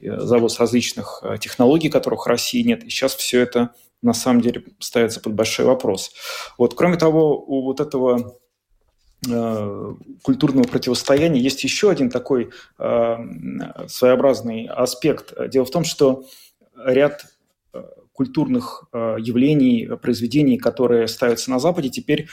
[0.00, 2.84] завоз различных технологий, которых в России нет.
[2.84, 3.70] И сейчас все это
[4.04, 6.12] на самом деле ставится под большой вопрос.
[6.58, 8.36] Вот, кроме того, у вот этого
[9.30, 13.16] Э, культурного противостояния есть еще один такой э,
[13.86, 15.32] своеобразный аспект.
[15.50, 16.24] Дело в том, что
[16.84, 17.26] ряд
[17.72, 22.28] э, культурных явлений, произведений, которые ставятся на Западе, теперь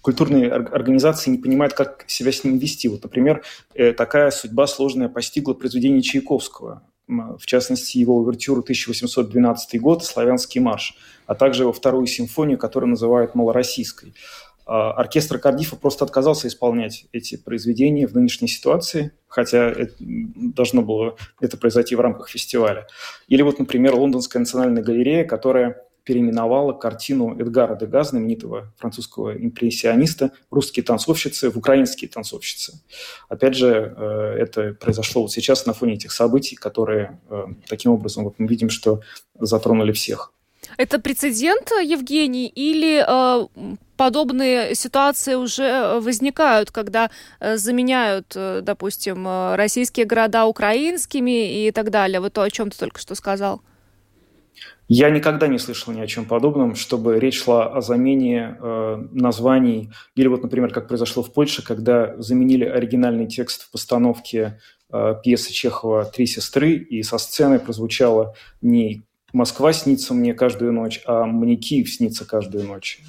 [0.00, 2.88] культурные организации не понимают, как себя с ним вести.
[2.88, 3.42] Вот, например,
[3.96, 11.34] такая судьба сложная постигла произведение Чайковского в частности, его увертюру 1812 год «Славянский марш», а
[11.34, 14.14] также его вторую симфонию, которую называют малороссийской.
[14.66, 21.16] А, оркестр Кардифа просто отказался исполнять эти произведения в нынешней ситуации, хотя это, должно было
[21.40, 22.86] это произойти в рамках фестиваля.
[23.28, 30.84] Или вот, например, Лондонская национальная галерея, которая переименовала картину Эдгара Дега, знаменитого французского импрессиониста, «Русские
[30.84, 32.80] танцовщицы» в «Украинские танцовщицы».
[33.28, 38.24] Опять же, э, это произошло вот сейчас на фоне этих событий, которые э, таким образом,
[38.24, 39.00] вот мы видим, что
[39.38, 40.32] затронули всех.
[40.76, 43.46] Это прецедент, Евгений, или э,
[43.96, 51.90] подобные ситуации уже возникают, когда э, заменяют, э, допустим, э, российские города украинскими и так
[51.90, 52.20] далее?
[52.20, 53.60] Вот то, о чем ты только что сказал.
[54.88, 59.90] Я никогда не слышал ни о чем подобном, чтобы речь шла о замене э, названий.
[60.14, 64.60] Или вот, например, как произошло в Польше, когда заменили оригинальный текст в постановке
[64.92, 71.00] э, пьесы Чехова «Три сестры», и со сцены прозвучало не «Москва снится мне каждую ночь»,
[71.06, 73.00] а «Мне Киев снится каждую ночь».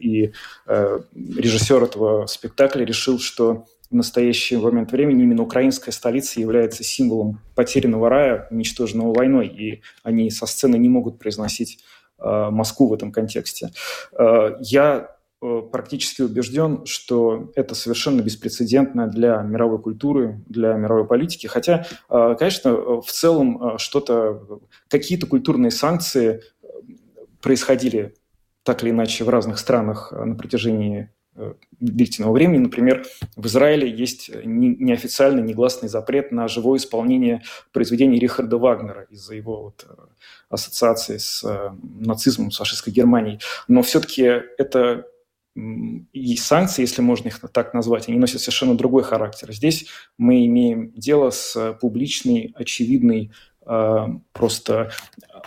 [0.00, 0.32] И
[0.66, 7.40] э, режиссер этого спектакля решил, что в настоящий момент времени именно украинская столица является символом
[7.54, 11.78] потерянного рая, уничтоженного войной, и они со сцены не могут произносить
[12.18, 13.70] э, Москву в этом контексте.
[14.12, 21.46] Э, я э, практически убежден, что это совершенно беспрецедентно для мировой культуры, для мировой политики.
[21.46, 26.42] Хотя, э, конечно, в целом э, что-то, какие-то культурные санкции
[27.40, 28.14] происходили
[28.64, 31.10] так или иначе в разных странах на протяжении
[31.80, 32.58] длительного времени.
[32.58, 39.62] Например, в Израиле есть неофициальный, негласный запрет на живое исполнение произведений Рихарда Вагнера из-за его
[39.62, 39.94] вот э,
[40.50, 41.70] ассоциации с э,
[42.00, 43.40] нацизмом, с фашистской Германией.
[43.68, 45.06] Но все-таки это
[46.12, 49.52] и санкции, если можно их так назвать, они носят совершенно другой характер.
[49.52, 53.32] Здесь мы имеем дело с публичной, очевидной,
[54.32, 54.92] просто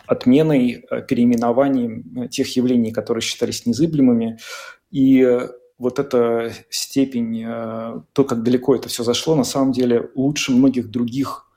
[0.05, 4.37] отменой, переименованием тех явлений, которые считались незыблемыми.
[4.89, 5.47] И
[5.81, 7.43] вот эта степень,
[8.13, 11.51] то, как далеко это все зашло, на самом деле лучше многих других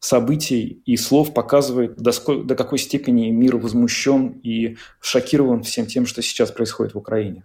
[0.00, 6.06] событий и слов показывает, до, сколь, до какой степени мир возмущен и шокирован всем тем,
[6.06, 7.44] что сейчас происходит в Украине.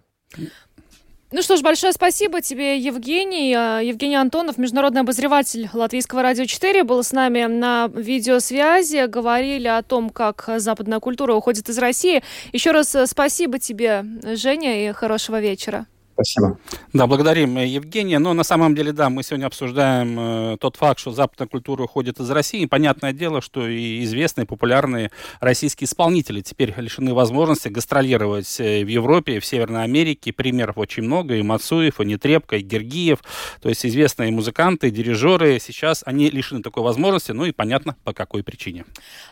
[1.36, 3.52] Ну что ж, большое спасибо тебе, Евгений.
[3.54, 9.06] А, Евгений Антонов, международный обозреватель Латвийского радио 4, был с нами на видеосвязи.
[9.06, 12.22] Говорили о том, как западная культура уходит из России.
[12.52, 14.04] Еще раз э, спасибо тебе,
[14.36, 15.86] Женя, и хорошего вечера.
[16.14, 16.58] Спасибо.
[16.92, 18.20] Да, благодарим э, Евгения.
[18.20, 20.18] Но на самом деле, да, мы сегодня обсуждаем
[20.52, 22.66] э, тот факт, что западная культура уходит из России.
[22.66, 25.10] Понятное дело, что и известные, популярные
[25.40, 30.32] российские исполнители теперь лишены возможности гастролировать э, в Европе, в Северной Америке.
[30.32, 31.34] Примеров очень много.
[31.34, 33.18] И Мацуев, и Нетребко, и Гергиев.
[33.60, 35.58] То есть известные музыканты, дирижеры.
[35.58, 37.32] Сейчас они лишены такой возможности.
[37.32, 38.84] Ну и понятно, по какой причине.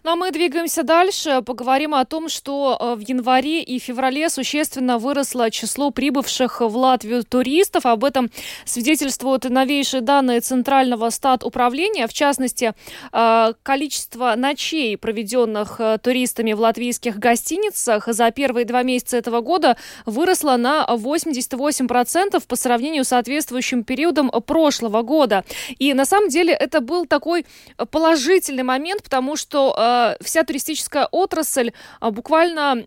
[0.03, 1.43] Ну а мы двигаемся дальше.
[1.47, 7.23] Поговорим о том, что э, в январе и феврале существенно выросло число прибывших в Латвию
[7.23, 7.87] туристов.
[7.87, 8.31] Об этом
[8.65, 12.07] свидетельствуют новейшие данные Центрального стат управления.
[12.07, 12.73] В частности,
[13.13, 19.77] э, количество ночей, проведенных э, туристами в латвийских гостиницах за первые два месяца этого года
[20.07, 25.45] выросло на 88% по сравнению с соответствующим периодом прошлого года.
[25.79, 27.45] И на самом деле это был такой
[27.91, 32.85] положительный момент, потому что э, вся туристическая отрасль буквально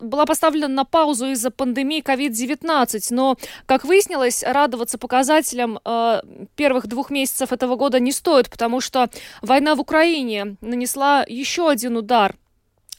[0.00, 3.36] была поставлена на паузу из-за пандемии COVID-19, но,
[3.66, 6.20] как выяснилось, радоваться показателям э,
[6.56, 9.08] первых двух месяцев этого года не стоит, потому что
[9.42, 12.36] война в Украине нанесла еще один удар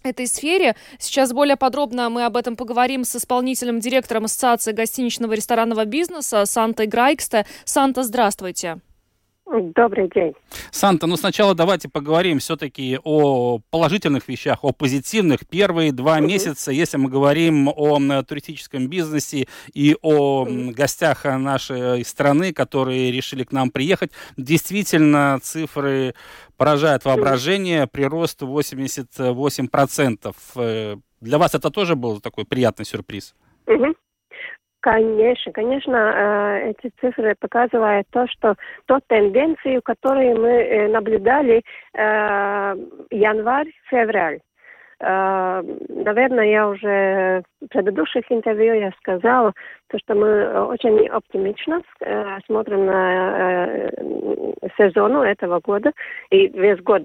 [0.04, 0.76] этой сфере.
[1.00, 6.46] Сейчас более подробно мы об этом поговорим с исполнительным директором Ассоциации гостиничного и ресторанного бизнеса
[6.46, 7.46] Сантой Грайкста.
[7.66, 8.80] Санта, здравствуйте.
[9.50, 10.34] Добрый день.
[10.72, 15.48] Санта, ну сначала давайте поговорим все-таки о положительных вещах, о позитивных.
[15.48, 16.26] Первые два угу.
[16.26, 20.72] месяца, если мы говорим о туристическом бизнесе и о угу.
[20.72, 26.14] гостях нашей страны, которые решили к нам приехать, действительно цифры
[26.58, 30.36] поражают воображение, прирост 88%.
[30.56, 33.34] Э, для вас это тоже был такой приятный сюрприз?
[33.66, 33.96] Угу.
[34.88, 41.62] Конечно, конечно, э, эти цифры показывают то, что ту тенденцию, которую мы э, наблюдали
[41.94, 42.76] э,
[43.12, 44.40] январь-февраль.
[45.00, 49.54] Э, наверное, я уже в предыдущих интервью я сказала,
[49.90, 53.90] то, что мы очень оптимично э, смотрим на э,
[54.76, 55.92] сезону этого года
[56.32, 57.04] и весь год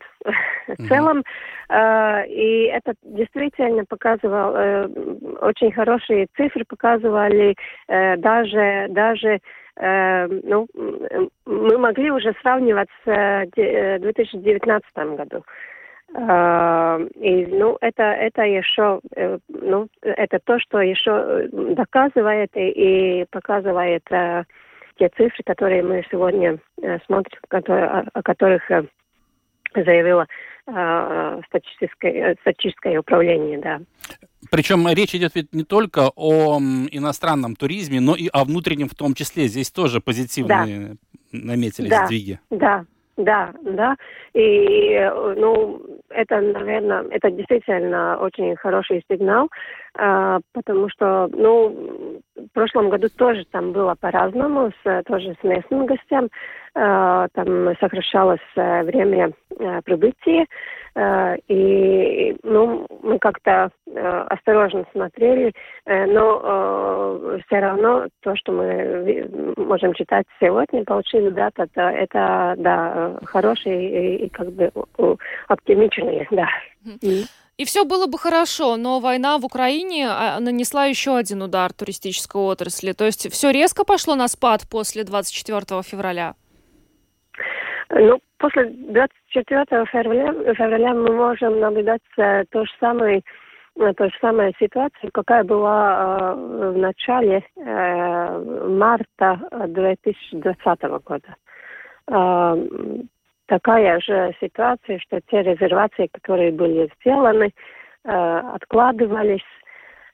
[0.69, 1.23] в целом.
[2.29, 4.91] И это действительно показывало,
[5.41, 7.55] очень хорошие цифры показывали
[7.89, 9.41] даже, даже
[9.79, 10.67] ну,
[11.47, 14.85] мы могли уже сравнивать с 2019
[15.17, 15.43] году.
[16.15, 23.25] И, ну, это, это еще, э, ну, это то, что еще э, доказывает и, и
[23.31, 24.45] показывает э,
[24.99, 28.85] те цифры, которые мы сегодня э, смотрим, которые, о, о которых э,
[29.75, 30.27] заявило
[30.67, 33.81] э, статистическое, статистическое управление, да.
[34.51, 39.15] Причем речь идет ведь не только о иностранном туризме, но и о внутреннем в том
[39.15, 39.47] числе.
[39.47, 40.97] Здесь тоже позитивные
[41.33, 41.39] да.
[41.39, 42.05] наметились да.
[42.05, 42.39] сдвиги.
[42.51, 42.85] Да,
[43.17, 43.97] да, да.
[44.35, 44.99] И,
[45.37, 49.49] ну, это, наверное, это действительно очень хороший сигнал,
[49.99, 55.87] э, потому что, ну, в прошлом году тоже там было по-разному, с, тоже с местным
[55.87, 56.29] гостям.
[56.75, 60.47] Э, там сокращалось э, время э, прибытия.
[60.95, 65.53] Э, и, ну, мы как-то э, осторожно смотрели,
[65.87, 72.55] э, но э, все равно то, что мы можем читать сегодня, получили дата, это, это
[72.59, 74.71] да, хороший и, и как бы
[75.49, 76.49] оптимичный, да.
[77.63, 82.43] И все было бы хорошо, но война в Украине а, нанесла еще один удар туристической
[82.43, 82.91] отрасли.
[82.91, 86.35] То есть все резко пошло на спад после 24 февраля?
[87.91, 93.23] Ну, после 24 февраля, февраля мы можем наблюдать э, то же самое,
[93.79, 101.37] э, то же самая ситуация, какая была э, в начале э, марта 2020 года.
[102.11, 102.57] Э,
[103.61, 107.53] такая же ситуация, что те резервации, которые были сделаны,
[108.05, 109.45] э, откладывались.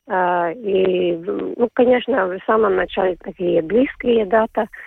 [0.08, 4.66] Э, и, ну, конечно, в самом начале такие близкие даты–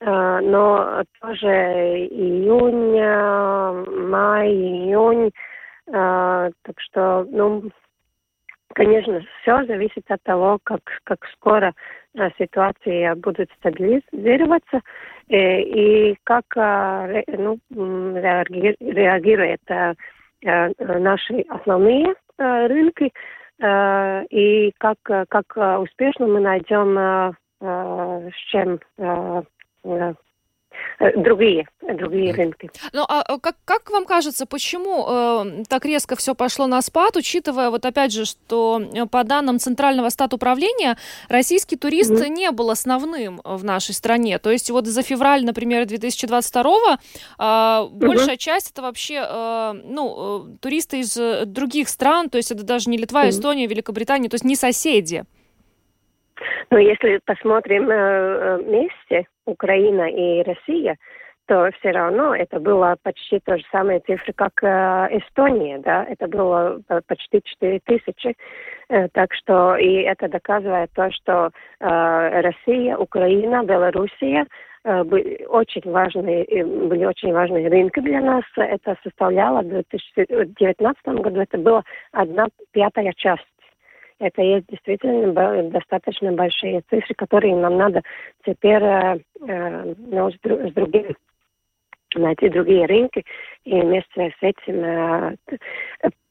[0.00, 2.98] Э, но тоже июнь,
[4.08, 5.30] май, июнь.
[5.86, 7.64] Так что, ну,
[8.74, 11.74] конечно, все зависит от того, как, как скоро
[12.38, 14.80] ситуация будет стабилизироваться
[15.28, 17.58] и как ну,
[18.80, 19.60] реагирует
[20.78, 23.12] наши основные рынки
[24.30, 28.80] и как, как успешно мы найдем с чем
[29.84, 30.14] Э,
[31.16, 32.70] другие, другие рынки.
[32.92, 37.16] Ну, а, а как, как вам кажется, почему э, так резко все пошло на спад,
[37.16, 40.96] учитывая, вот опять же, что э, по данным Центрального статуправления,
[41.28, 42.28] российский турист mm-hmm.
[42.28, 44.38] не был основным в нашей стране.
[44.38, 46.96] То есть вот за февраль, например, 2022 э,
[47.38, 47.90] mm-hmm.
[47.90, 51.16] большая часть это вообще, э, ну, э, туристы из
[51.46, 53.30] других стран, то есть это даже не Литва, mm-hmm.
[53.30, 55.24] Эстония, Великобритания, то есть не соседи.
[56.70, 60.96] Но если посмотрим э, вместе, Украина и Россия,
[61.46, 66.28] то все равно это было почти то же самое цифры, как э, Эстония, да, это
[66.28, 68.36] было э, почти 4 тысячи,
[68.88, 71.50] э, так что и это доказывает то, что
[71.80, 74.46] э, Россия, Украина, Белоруссия
[74.84, 78.44] э, были очень важные, были очень важные рынки для нас.
[78.56, 83.42] Это составляло в 2019 году, это было одна пятая часть
[84.20, 88.02] это есть действительно достаточно большие цифры, которые нам надо
[88.44, 89.18] теперь э,
[89.48, 91.16] э ну, с, другими
[92.16, 93.24] найти другие рынки
[93.64, 95.36] и вместе с этим э,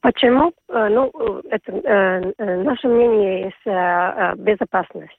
[0.02, 1.10] почему э, ну
[1.50, 5.18] это наше мнение есть безопасность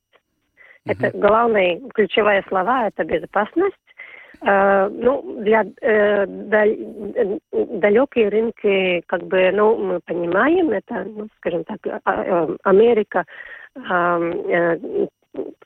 [0.88, 1.07] mm-hmm.
[1.07, 3.76] это главное ключевая слова это безопасность
[4.42, 12.24] ну, для э, далекие рынки, как бы, ну, мы понимаем, это, ну, скажем так, а,
[12.24, 13.26] э, Америка,
[13.76, 15.08] э,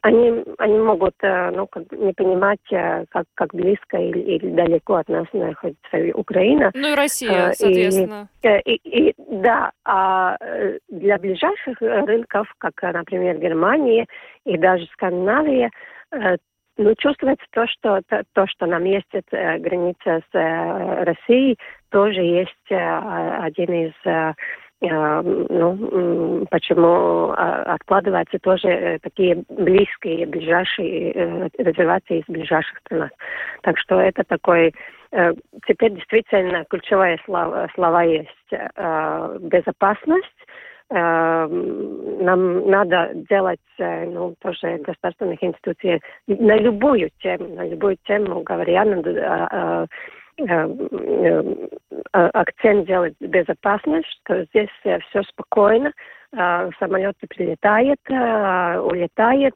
[0.02, 5.26] они, они могут ну, как, не понимать, как, как близко или, или далеко от нас
[5.34, 6.70] находится Украина.
[6.76, 8.30] Ну и Россия, соответственно.
[8.44, 10.38] И, и, и, да, а
[10.88, 14.06] для ближайших рынков, как, например, Германия
[14.46, 15.72] и даже Скандинавия,
[16.78, 21.58] ну, чувствуется то, что то, то что нам есть э, граница с э, Россией,
[21.90, 24.34] тоже есть э, один из э,
[24.82, 33.10] э ну, почему а, откладываются тоже э, такие близкие, ближайшие э, резервации из ближайших стран.
[33.62, 34.74] Так что это такой
[35.66, 38.52] теперь действительно ключевая слова, слова есть
[39.40, 40.36] безопасность,
[40.90, 48.86] нам надо делать э, ну, тоже государственных институций на любую тему, на любую тему, говоря,
[48.86, 49.88] надо э,
[50.48, 51.56] э,
[52.12, 55.92] акцент делать безопасность, что здесь все спокойно,
[56.32, 59.56] самолеты прилетают, улетают,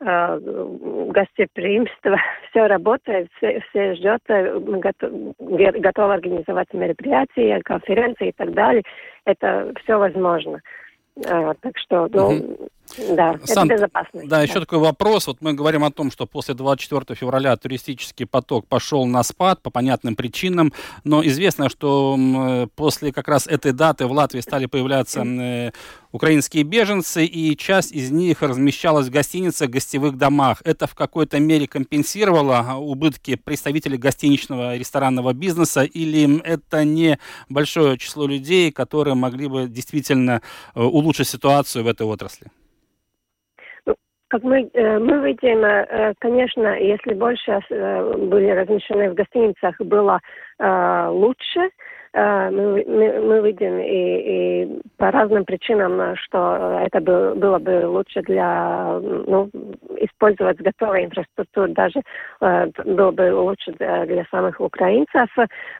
[0.00, 2.16] гостеприимство,
[2.50, 8.82] все работает, все, все ждет, э, готов, готовы организовать мероприятия, конференции и так далее.
[9.24, 10.60] Это все возможно.
[11.24, 12.68] А, так что, ну, угу.
[13.14, 14.20] Да, Сан, это безопасно.
[14.22, 15.26] Да, да, еще такой вопрос.
[15.26, 19.70] Вот мы говорим о том, что после 24 февраля туристический поток пошел на спад по
[19.70, 20.72] понятным причинам,
[21.04, 25.72] но известно, что э, после как раз этой даты в Латвии стали появляться э,
[26.12, 30.62] украинские беженцы, и часть из них размещалась в гостиницах, гостевых домах.
[30.64, 37.18] Это в какой-то мере компенсировало а, убытки представителей гостиничного и ресторанного бизнеса, или это не
[37.48, 40.40] большое число людей, которые могли бы действительно
[40.74, 42.50] э, улучшить ситуацию в этой отрасли?
[44.28, 50.20] Как мы, э, мы видим, э, конечно, если больше были размещены в гостиницах, было
[50.58, 57.58] лучше, Э, мы, мы, мы видим и, и по разным причинам, что это бы, было
[57.58, 59.50] бы лучше для ну,
[59.98, 62.00] использовать готовую инфраструктуру, даже
[62.40, 65.28] э, было бы лучше для, для самых украинцев.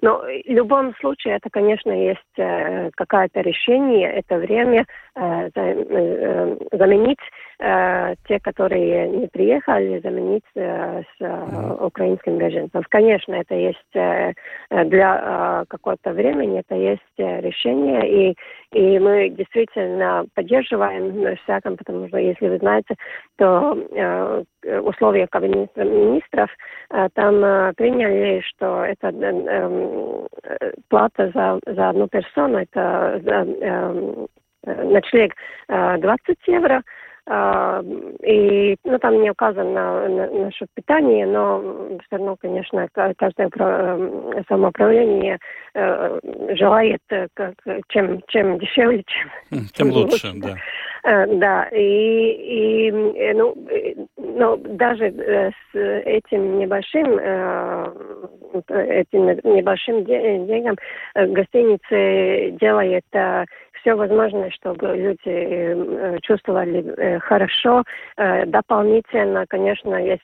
[0.03, 4.85] Но в любом случае это, конечно, есть э, какое-то решение, это время
[5.15, 7.19] э, э, заменить
[7.61, 12.83] э, те, которые не приехали, заменить э, с э, украинским беженцем.
[12.91, 14.33] Конечно, это есть э,
[14.71, 18.37] для э, какого-то времени, это есть э, решение, и,
[18.73, 22.95] и мы действительно поддерживаем на всяком, потому что, если вы знаете,
[23.37, 26.51] то э, условия кабинета министров
[26.91, 33.47] э, там э, приняли, что это э, э, плата за, за одну персону, это за,
[33.61, 34.27] э,
[34.67, 35.33] ночлег
[35.69, 36.83] 20 евро,
[37.29, 41.61] и ну, там не указано на, на, насчет питания, но
[42.07, 43.51] все равно, конечно, каждое
[44.49, 45.39] самоуправление
[45.75, 46.21] э,
[46.55, 47.03] желает,
[47.35, 47.55] как,
[47.89, 50.55] чем, чем дешевле, чем, хм, тем лучше, да.
[51.03, 52.93] Э, да, и, и
[53.35, 53.57] ну,
[54.17, 57.19] ну, даже с этим небольшим,
[58.69, 60.77] этим небольшим деньгам
[61.15, 63.05] гостиницы делает
[63.87, 67.85] все возможное, чтобы люди чувствовали хорошо.
[68.17, 70.23] Дополнительно, конечно, есть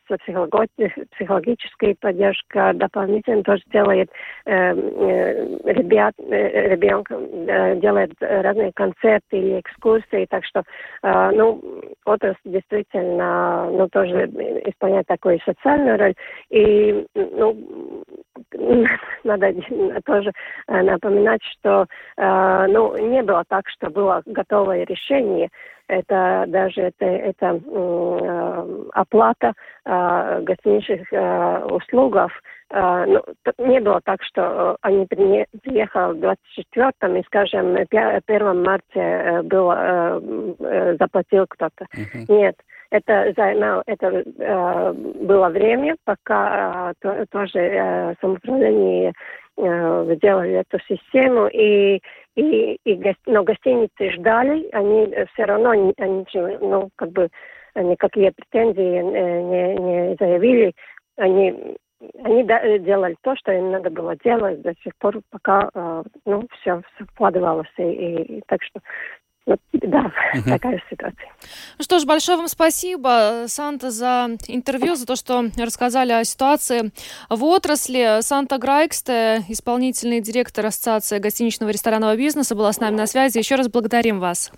[1.15, 4.11] психологическая поддержка, дополнительно тоже делает
[4.45, 7.09] ребят, ребенок
[7.81, 10.65] делает разные концерты или экскурсии, так что,
[11.03, 11.63] ну,
[12.05, 14.25] отрасль действительно, ну, тоже
[14.67, 16.15] исполняет такую социальную роль.
[16.51, 17.57] И, ну,
[19.25, 19.55] надо
[20.05, 20.33] тоже
[20.67, 25.49] напоминать, что э, ну, не было так, что было готовое решение.
[25.89, 29.53] Это даже это, это э, оплата
[29.85, 32.33] э, гостиничных э, услугов.
[32.71, 33.23] Э, ну,
[33.59, 39.77] не было так, что они при, приехали в 24-м и, скажем, 1 марте э, было,
[39.79, 41.85] э, э, заплатил кто-то.
[41.95, 42.25] Uh-huh.
[42.29, 42.57] Нет
[42.93, 49.15] это занимало, это э, было время, пока э, то, тоже э, самоуправление
[49.57, 52.01] э, сделали эту систему, и,
[52.37, 55.95] и, и гост, но гостиницы ждали, они все равно, они,
[56.61, 57.29] ну, как бы,
[57.75, 60.75] никакие претензии э, не, не заявили,
[61.17, 61.79] они
[62.25, 62.43] они
[62.81, 66.83] делали то, что им надо было делать до сих пор, пока э, ну, все
[67.13, 67.73] вкладывалось.
[67.79, 68.81] И, и, и так что
[69.45, 70.51] вот, да, угу.
[70.51, 71.29] такая ситуация.
[71.79, 76.93] Ну что ж, большое вам спасибо, Санта, за интервью, за то, что рассказали о ситуации
[77.29, 78.21] в отрасли.
[78.21, 83.39] Санта Грайксте, исполнительный директор Ассоциации гостиничного и ресторанного бизнеса, была с нами на связи.
[83.39, 84.53] Еще раз благодарим вас.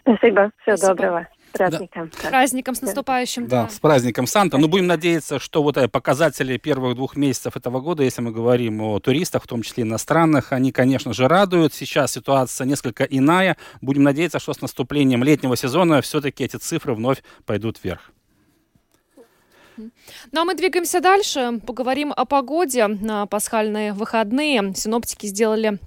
[0.00, 0.88] Спасибо, всего Спасибо.
[0.88, 2.10] доброго праздником.
[2.22, 2.28] Да.
[2.28, 3.46] Праздником, с наступающим.
[3.46, 3.68] Да, да.
[3.68, 4.58] с праздником Санта.
[4.58, 8.80] Ну, будем надеяться, что вот э, показатели первых двух месяцев этого года, если мы говорим
[8.80, 11.74] о туристах, в том числе иностранных, они, конечно же, радуют.
[11.74, 13.56] Сейчас ситуация несколько иная.
[13.80, 18.12] Будем надеяться, что с наступлением летнего сезона все-таки эти цифры вновь пойдут вверх.
[19.76, 21.60] Ну а мы двигаемся дальше.
[21.66, 24.72] Поговорим о погоде на пасхальные выходные.
[24.74, 25.78] Синоптики сделали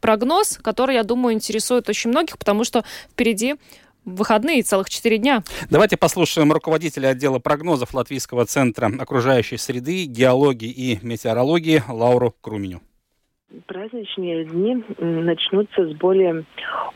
[0.00, 3.56] прогноз, который, я думаю, интересует очень многих, потому что впереди
[4.04, 5.42] выходные, целых четыре дня.
[5.70, 12.80] Давайте послушаем руководителя отдела прогнозов Латвийского центра окружающей среды, геологии и метеорологии Лауру Круменю.
[13.66, 16.44] Праздничные дни начнутся с более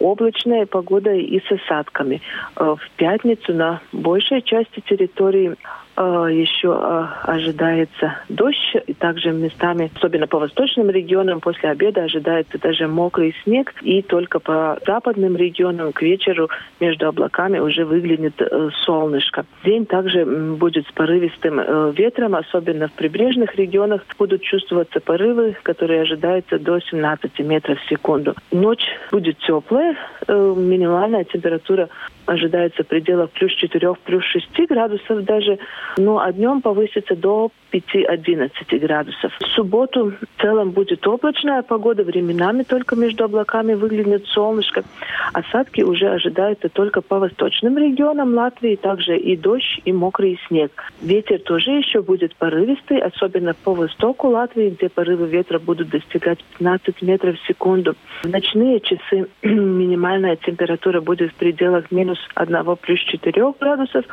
[0.00, 2.20] облачной погодой и с осадками.
[2.56, 5.54] Э, в пятницу на большей части территории
[6.00, 12.86] еще э, ожидается дождь, и также местами, особенно по восточным регионам, после обеда ожидается даже
[12.86, 16.48] мокрый снег, и только по западным регионам к вечеру
[16.80, 19.44] между облаками уже выглянет э, солнышко.
[19.64, 26.58] День также будет с порывистым ветром, особенно в прибрежных регионах будут чувствоваться порывы, которые ожидаются
[26.58, 28.34] до 17 метров в секунду.
[28.52, 29.96] Ночь будет теплая,
[30.28, 31.88] минимальная температура
[32.28, 35.58] ожидается в пределах плюс 4, плюс 6 градусов даже,
[35.96, 39.32] ну а днем повысится до 5-11 градусов.
[39.40, 44.84] В субботу в целом будет облачная погода, временами только между облаками выглянет солнышко.
[45.32, 50.70] Осадки уже ожидаются только по восточным регионам Латвии, также и дождь, и мокрый снег.
[51.00, 57.02] Ветер тоже еще будет порывистый, особенно по востоку Латвии, где порывы ветра будут достигать 15
[57.02, 57.94] метров в секунду.
[58.22, 64.04] В ночные часы минимальная температура будет в пределах минус 1 плюс 4 градусов,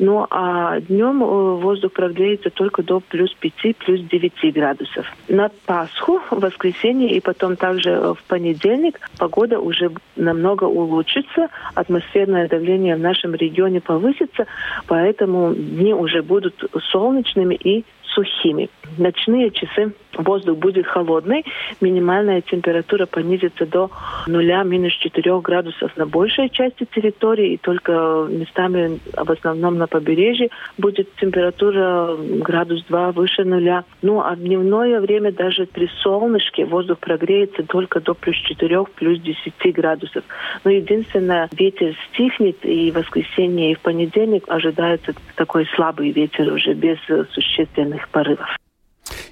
[0.00, 5.06] ну а днем э, воздух прогреется только до плюс 5, плюс 9 градусов.
[5.28, 12.96] На Пасху, в воскресенье и потом также в понедельник погода уже намного улучшится, атмосферное давление
[12.96, 14.46] в нашем регионе повысится,
[14.86, 16.54] поэтому дни уже будут
[16.90, 17.84] солнечными и
[18.14, 18.68] сухими.
[18.98, 21.44] Ночные часы воздух будет холодный,
[21.80, 23.90] минимальная температура понизится до
[24.26, 30.50] нуля минус 4 градусов на большей части территории, и только местами, в основном на побережье,
[30.78, 33.84] будет температура градус 2 выше нуля.
[34.02, 39.20] Ну а в дневное время даже при солнышке воздух прогреется только до плюс 4, плюс
[39.20, 40.24] 10 градусов.
[40.64, 46.74] Но единственное, ветер стихнет, и в воскресенье, и в понедельник ожидается такой слабый ветер уже
[46.74, 46.98] без
[47.32, 48.48] существенных порывов.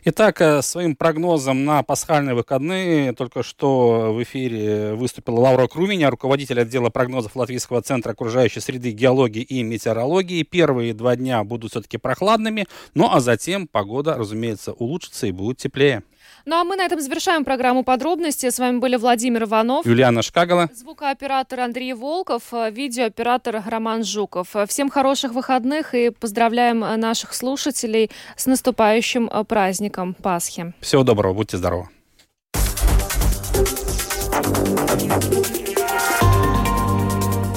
[0.04, 6.60] Итак, э, своим прогнозом на пасхальные выходные только что в эфире выступила Лаура Круменя, руководитель
[6.60, 10.42] отдела прогнозов Латвийского центра окружающей среды геологии и метеорологии.
[10.44, 16.02] Первые два дня будут все-таки прохладными, ну а затем погода, разумеется, улучшится и будет теплее.
[16.48, 18.48] Ну а мы на этом завершаем программу подробности.
[18.48, 24.56] С вами были Владимир Иванов, Юлиана Шкагала, звукооператор Андрей Волков, э, видеооператор Роман Жуков.
[24.66, 30.72] Всем хороших выходных и поздравляем наших слушателей с наступающим э, праздником Пасхи.
[30.80, 31.90] Всего доброго, будьте здоровы.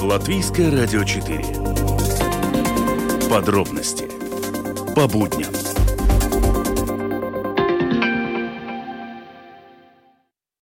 [0.02, 1.42] Латвийское радио 4.
[3.30, 4.04] Подробности
[4.94, 5.61] по будням.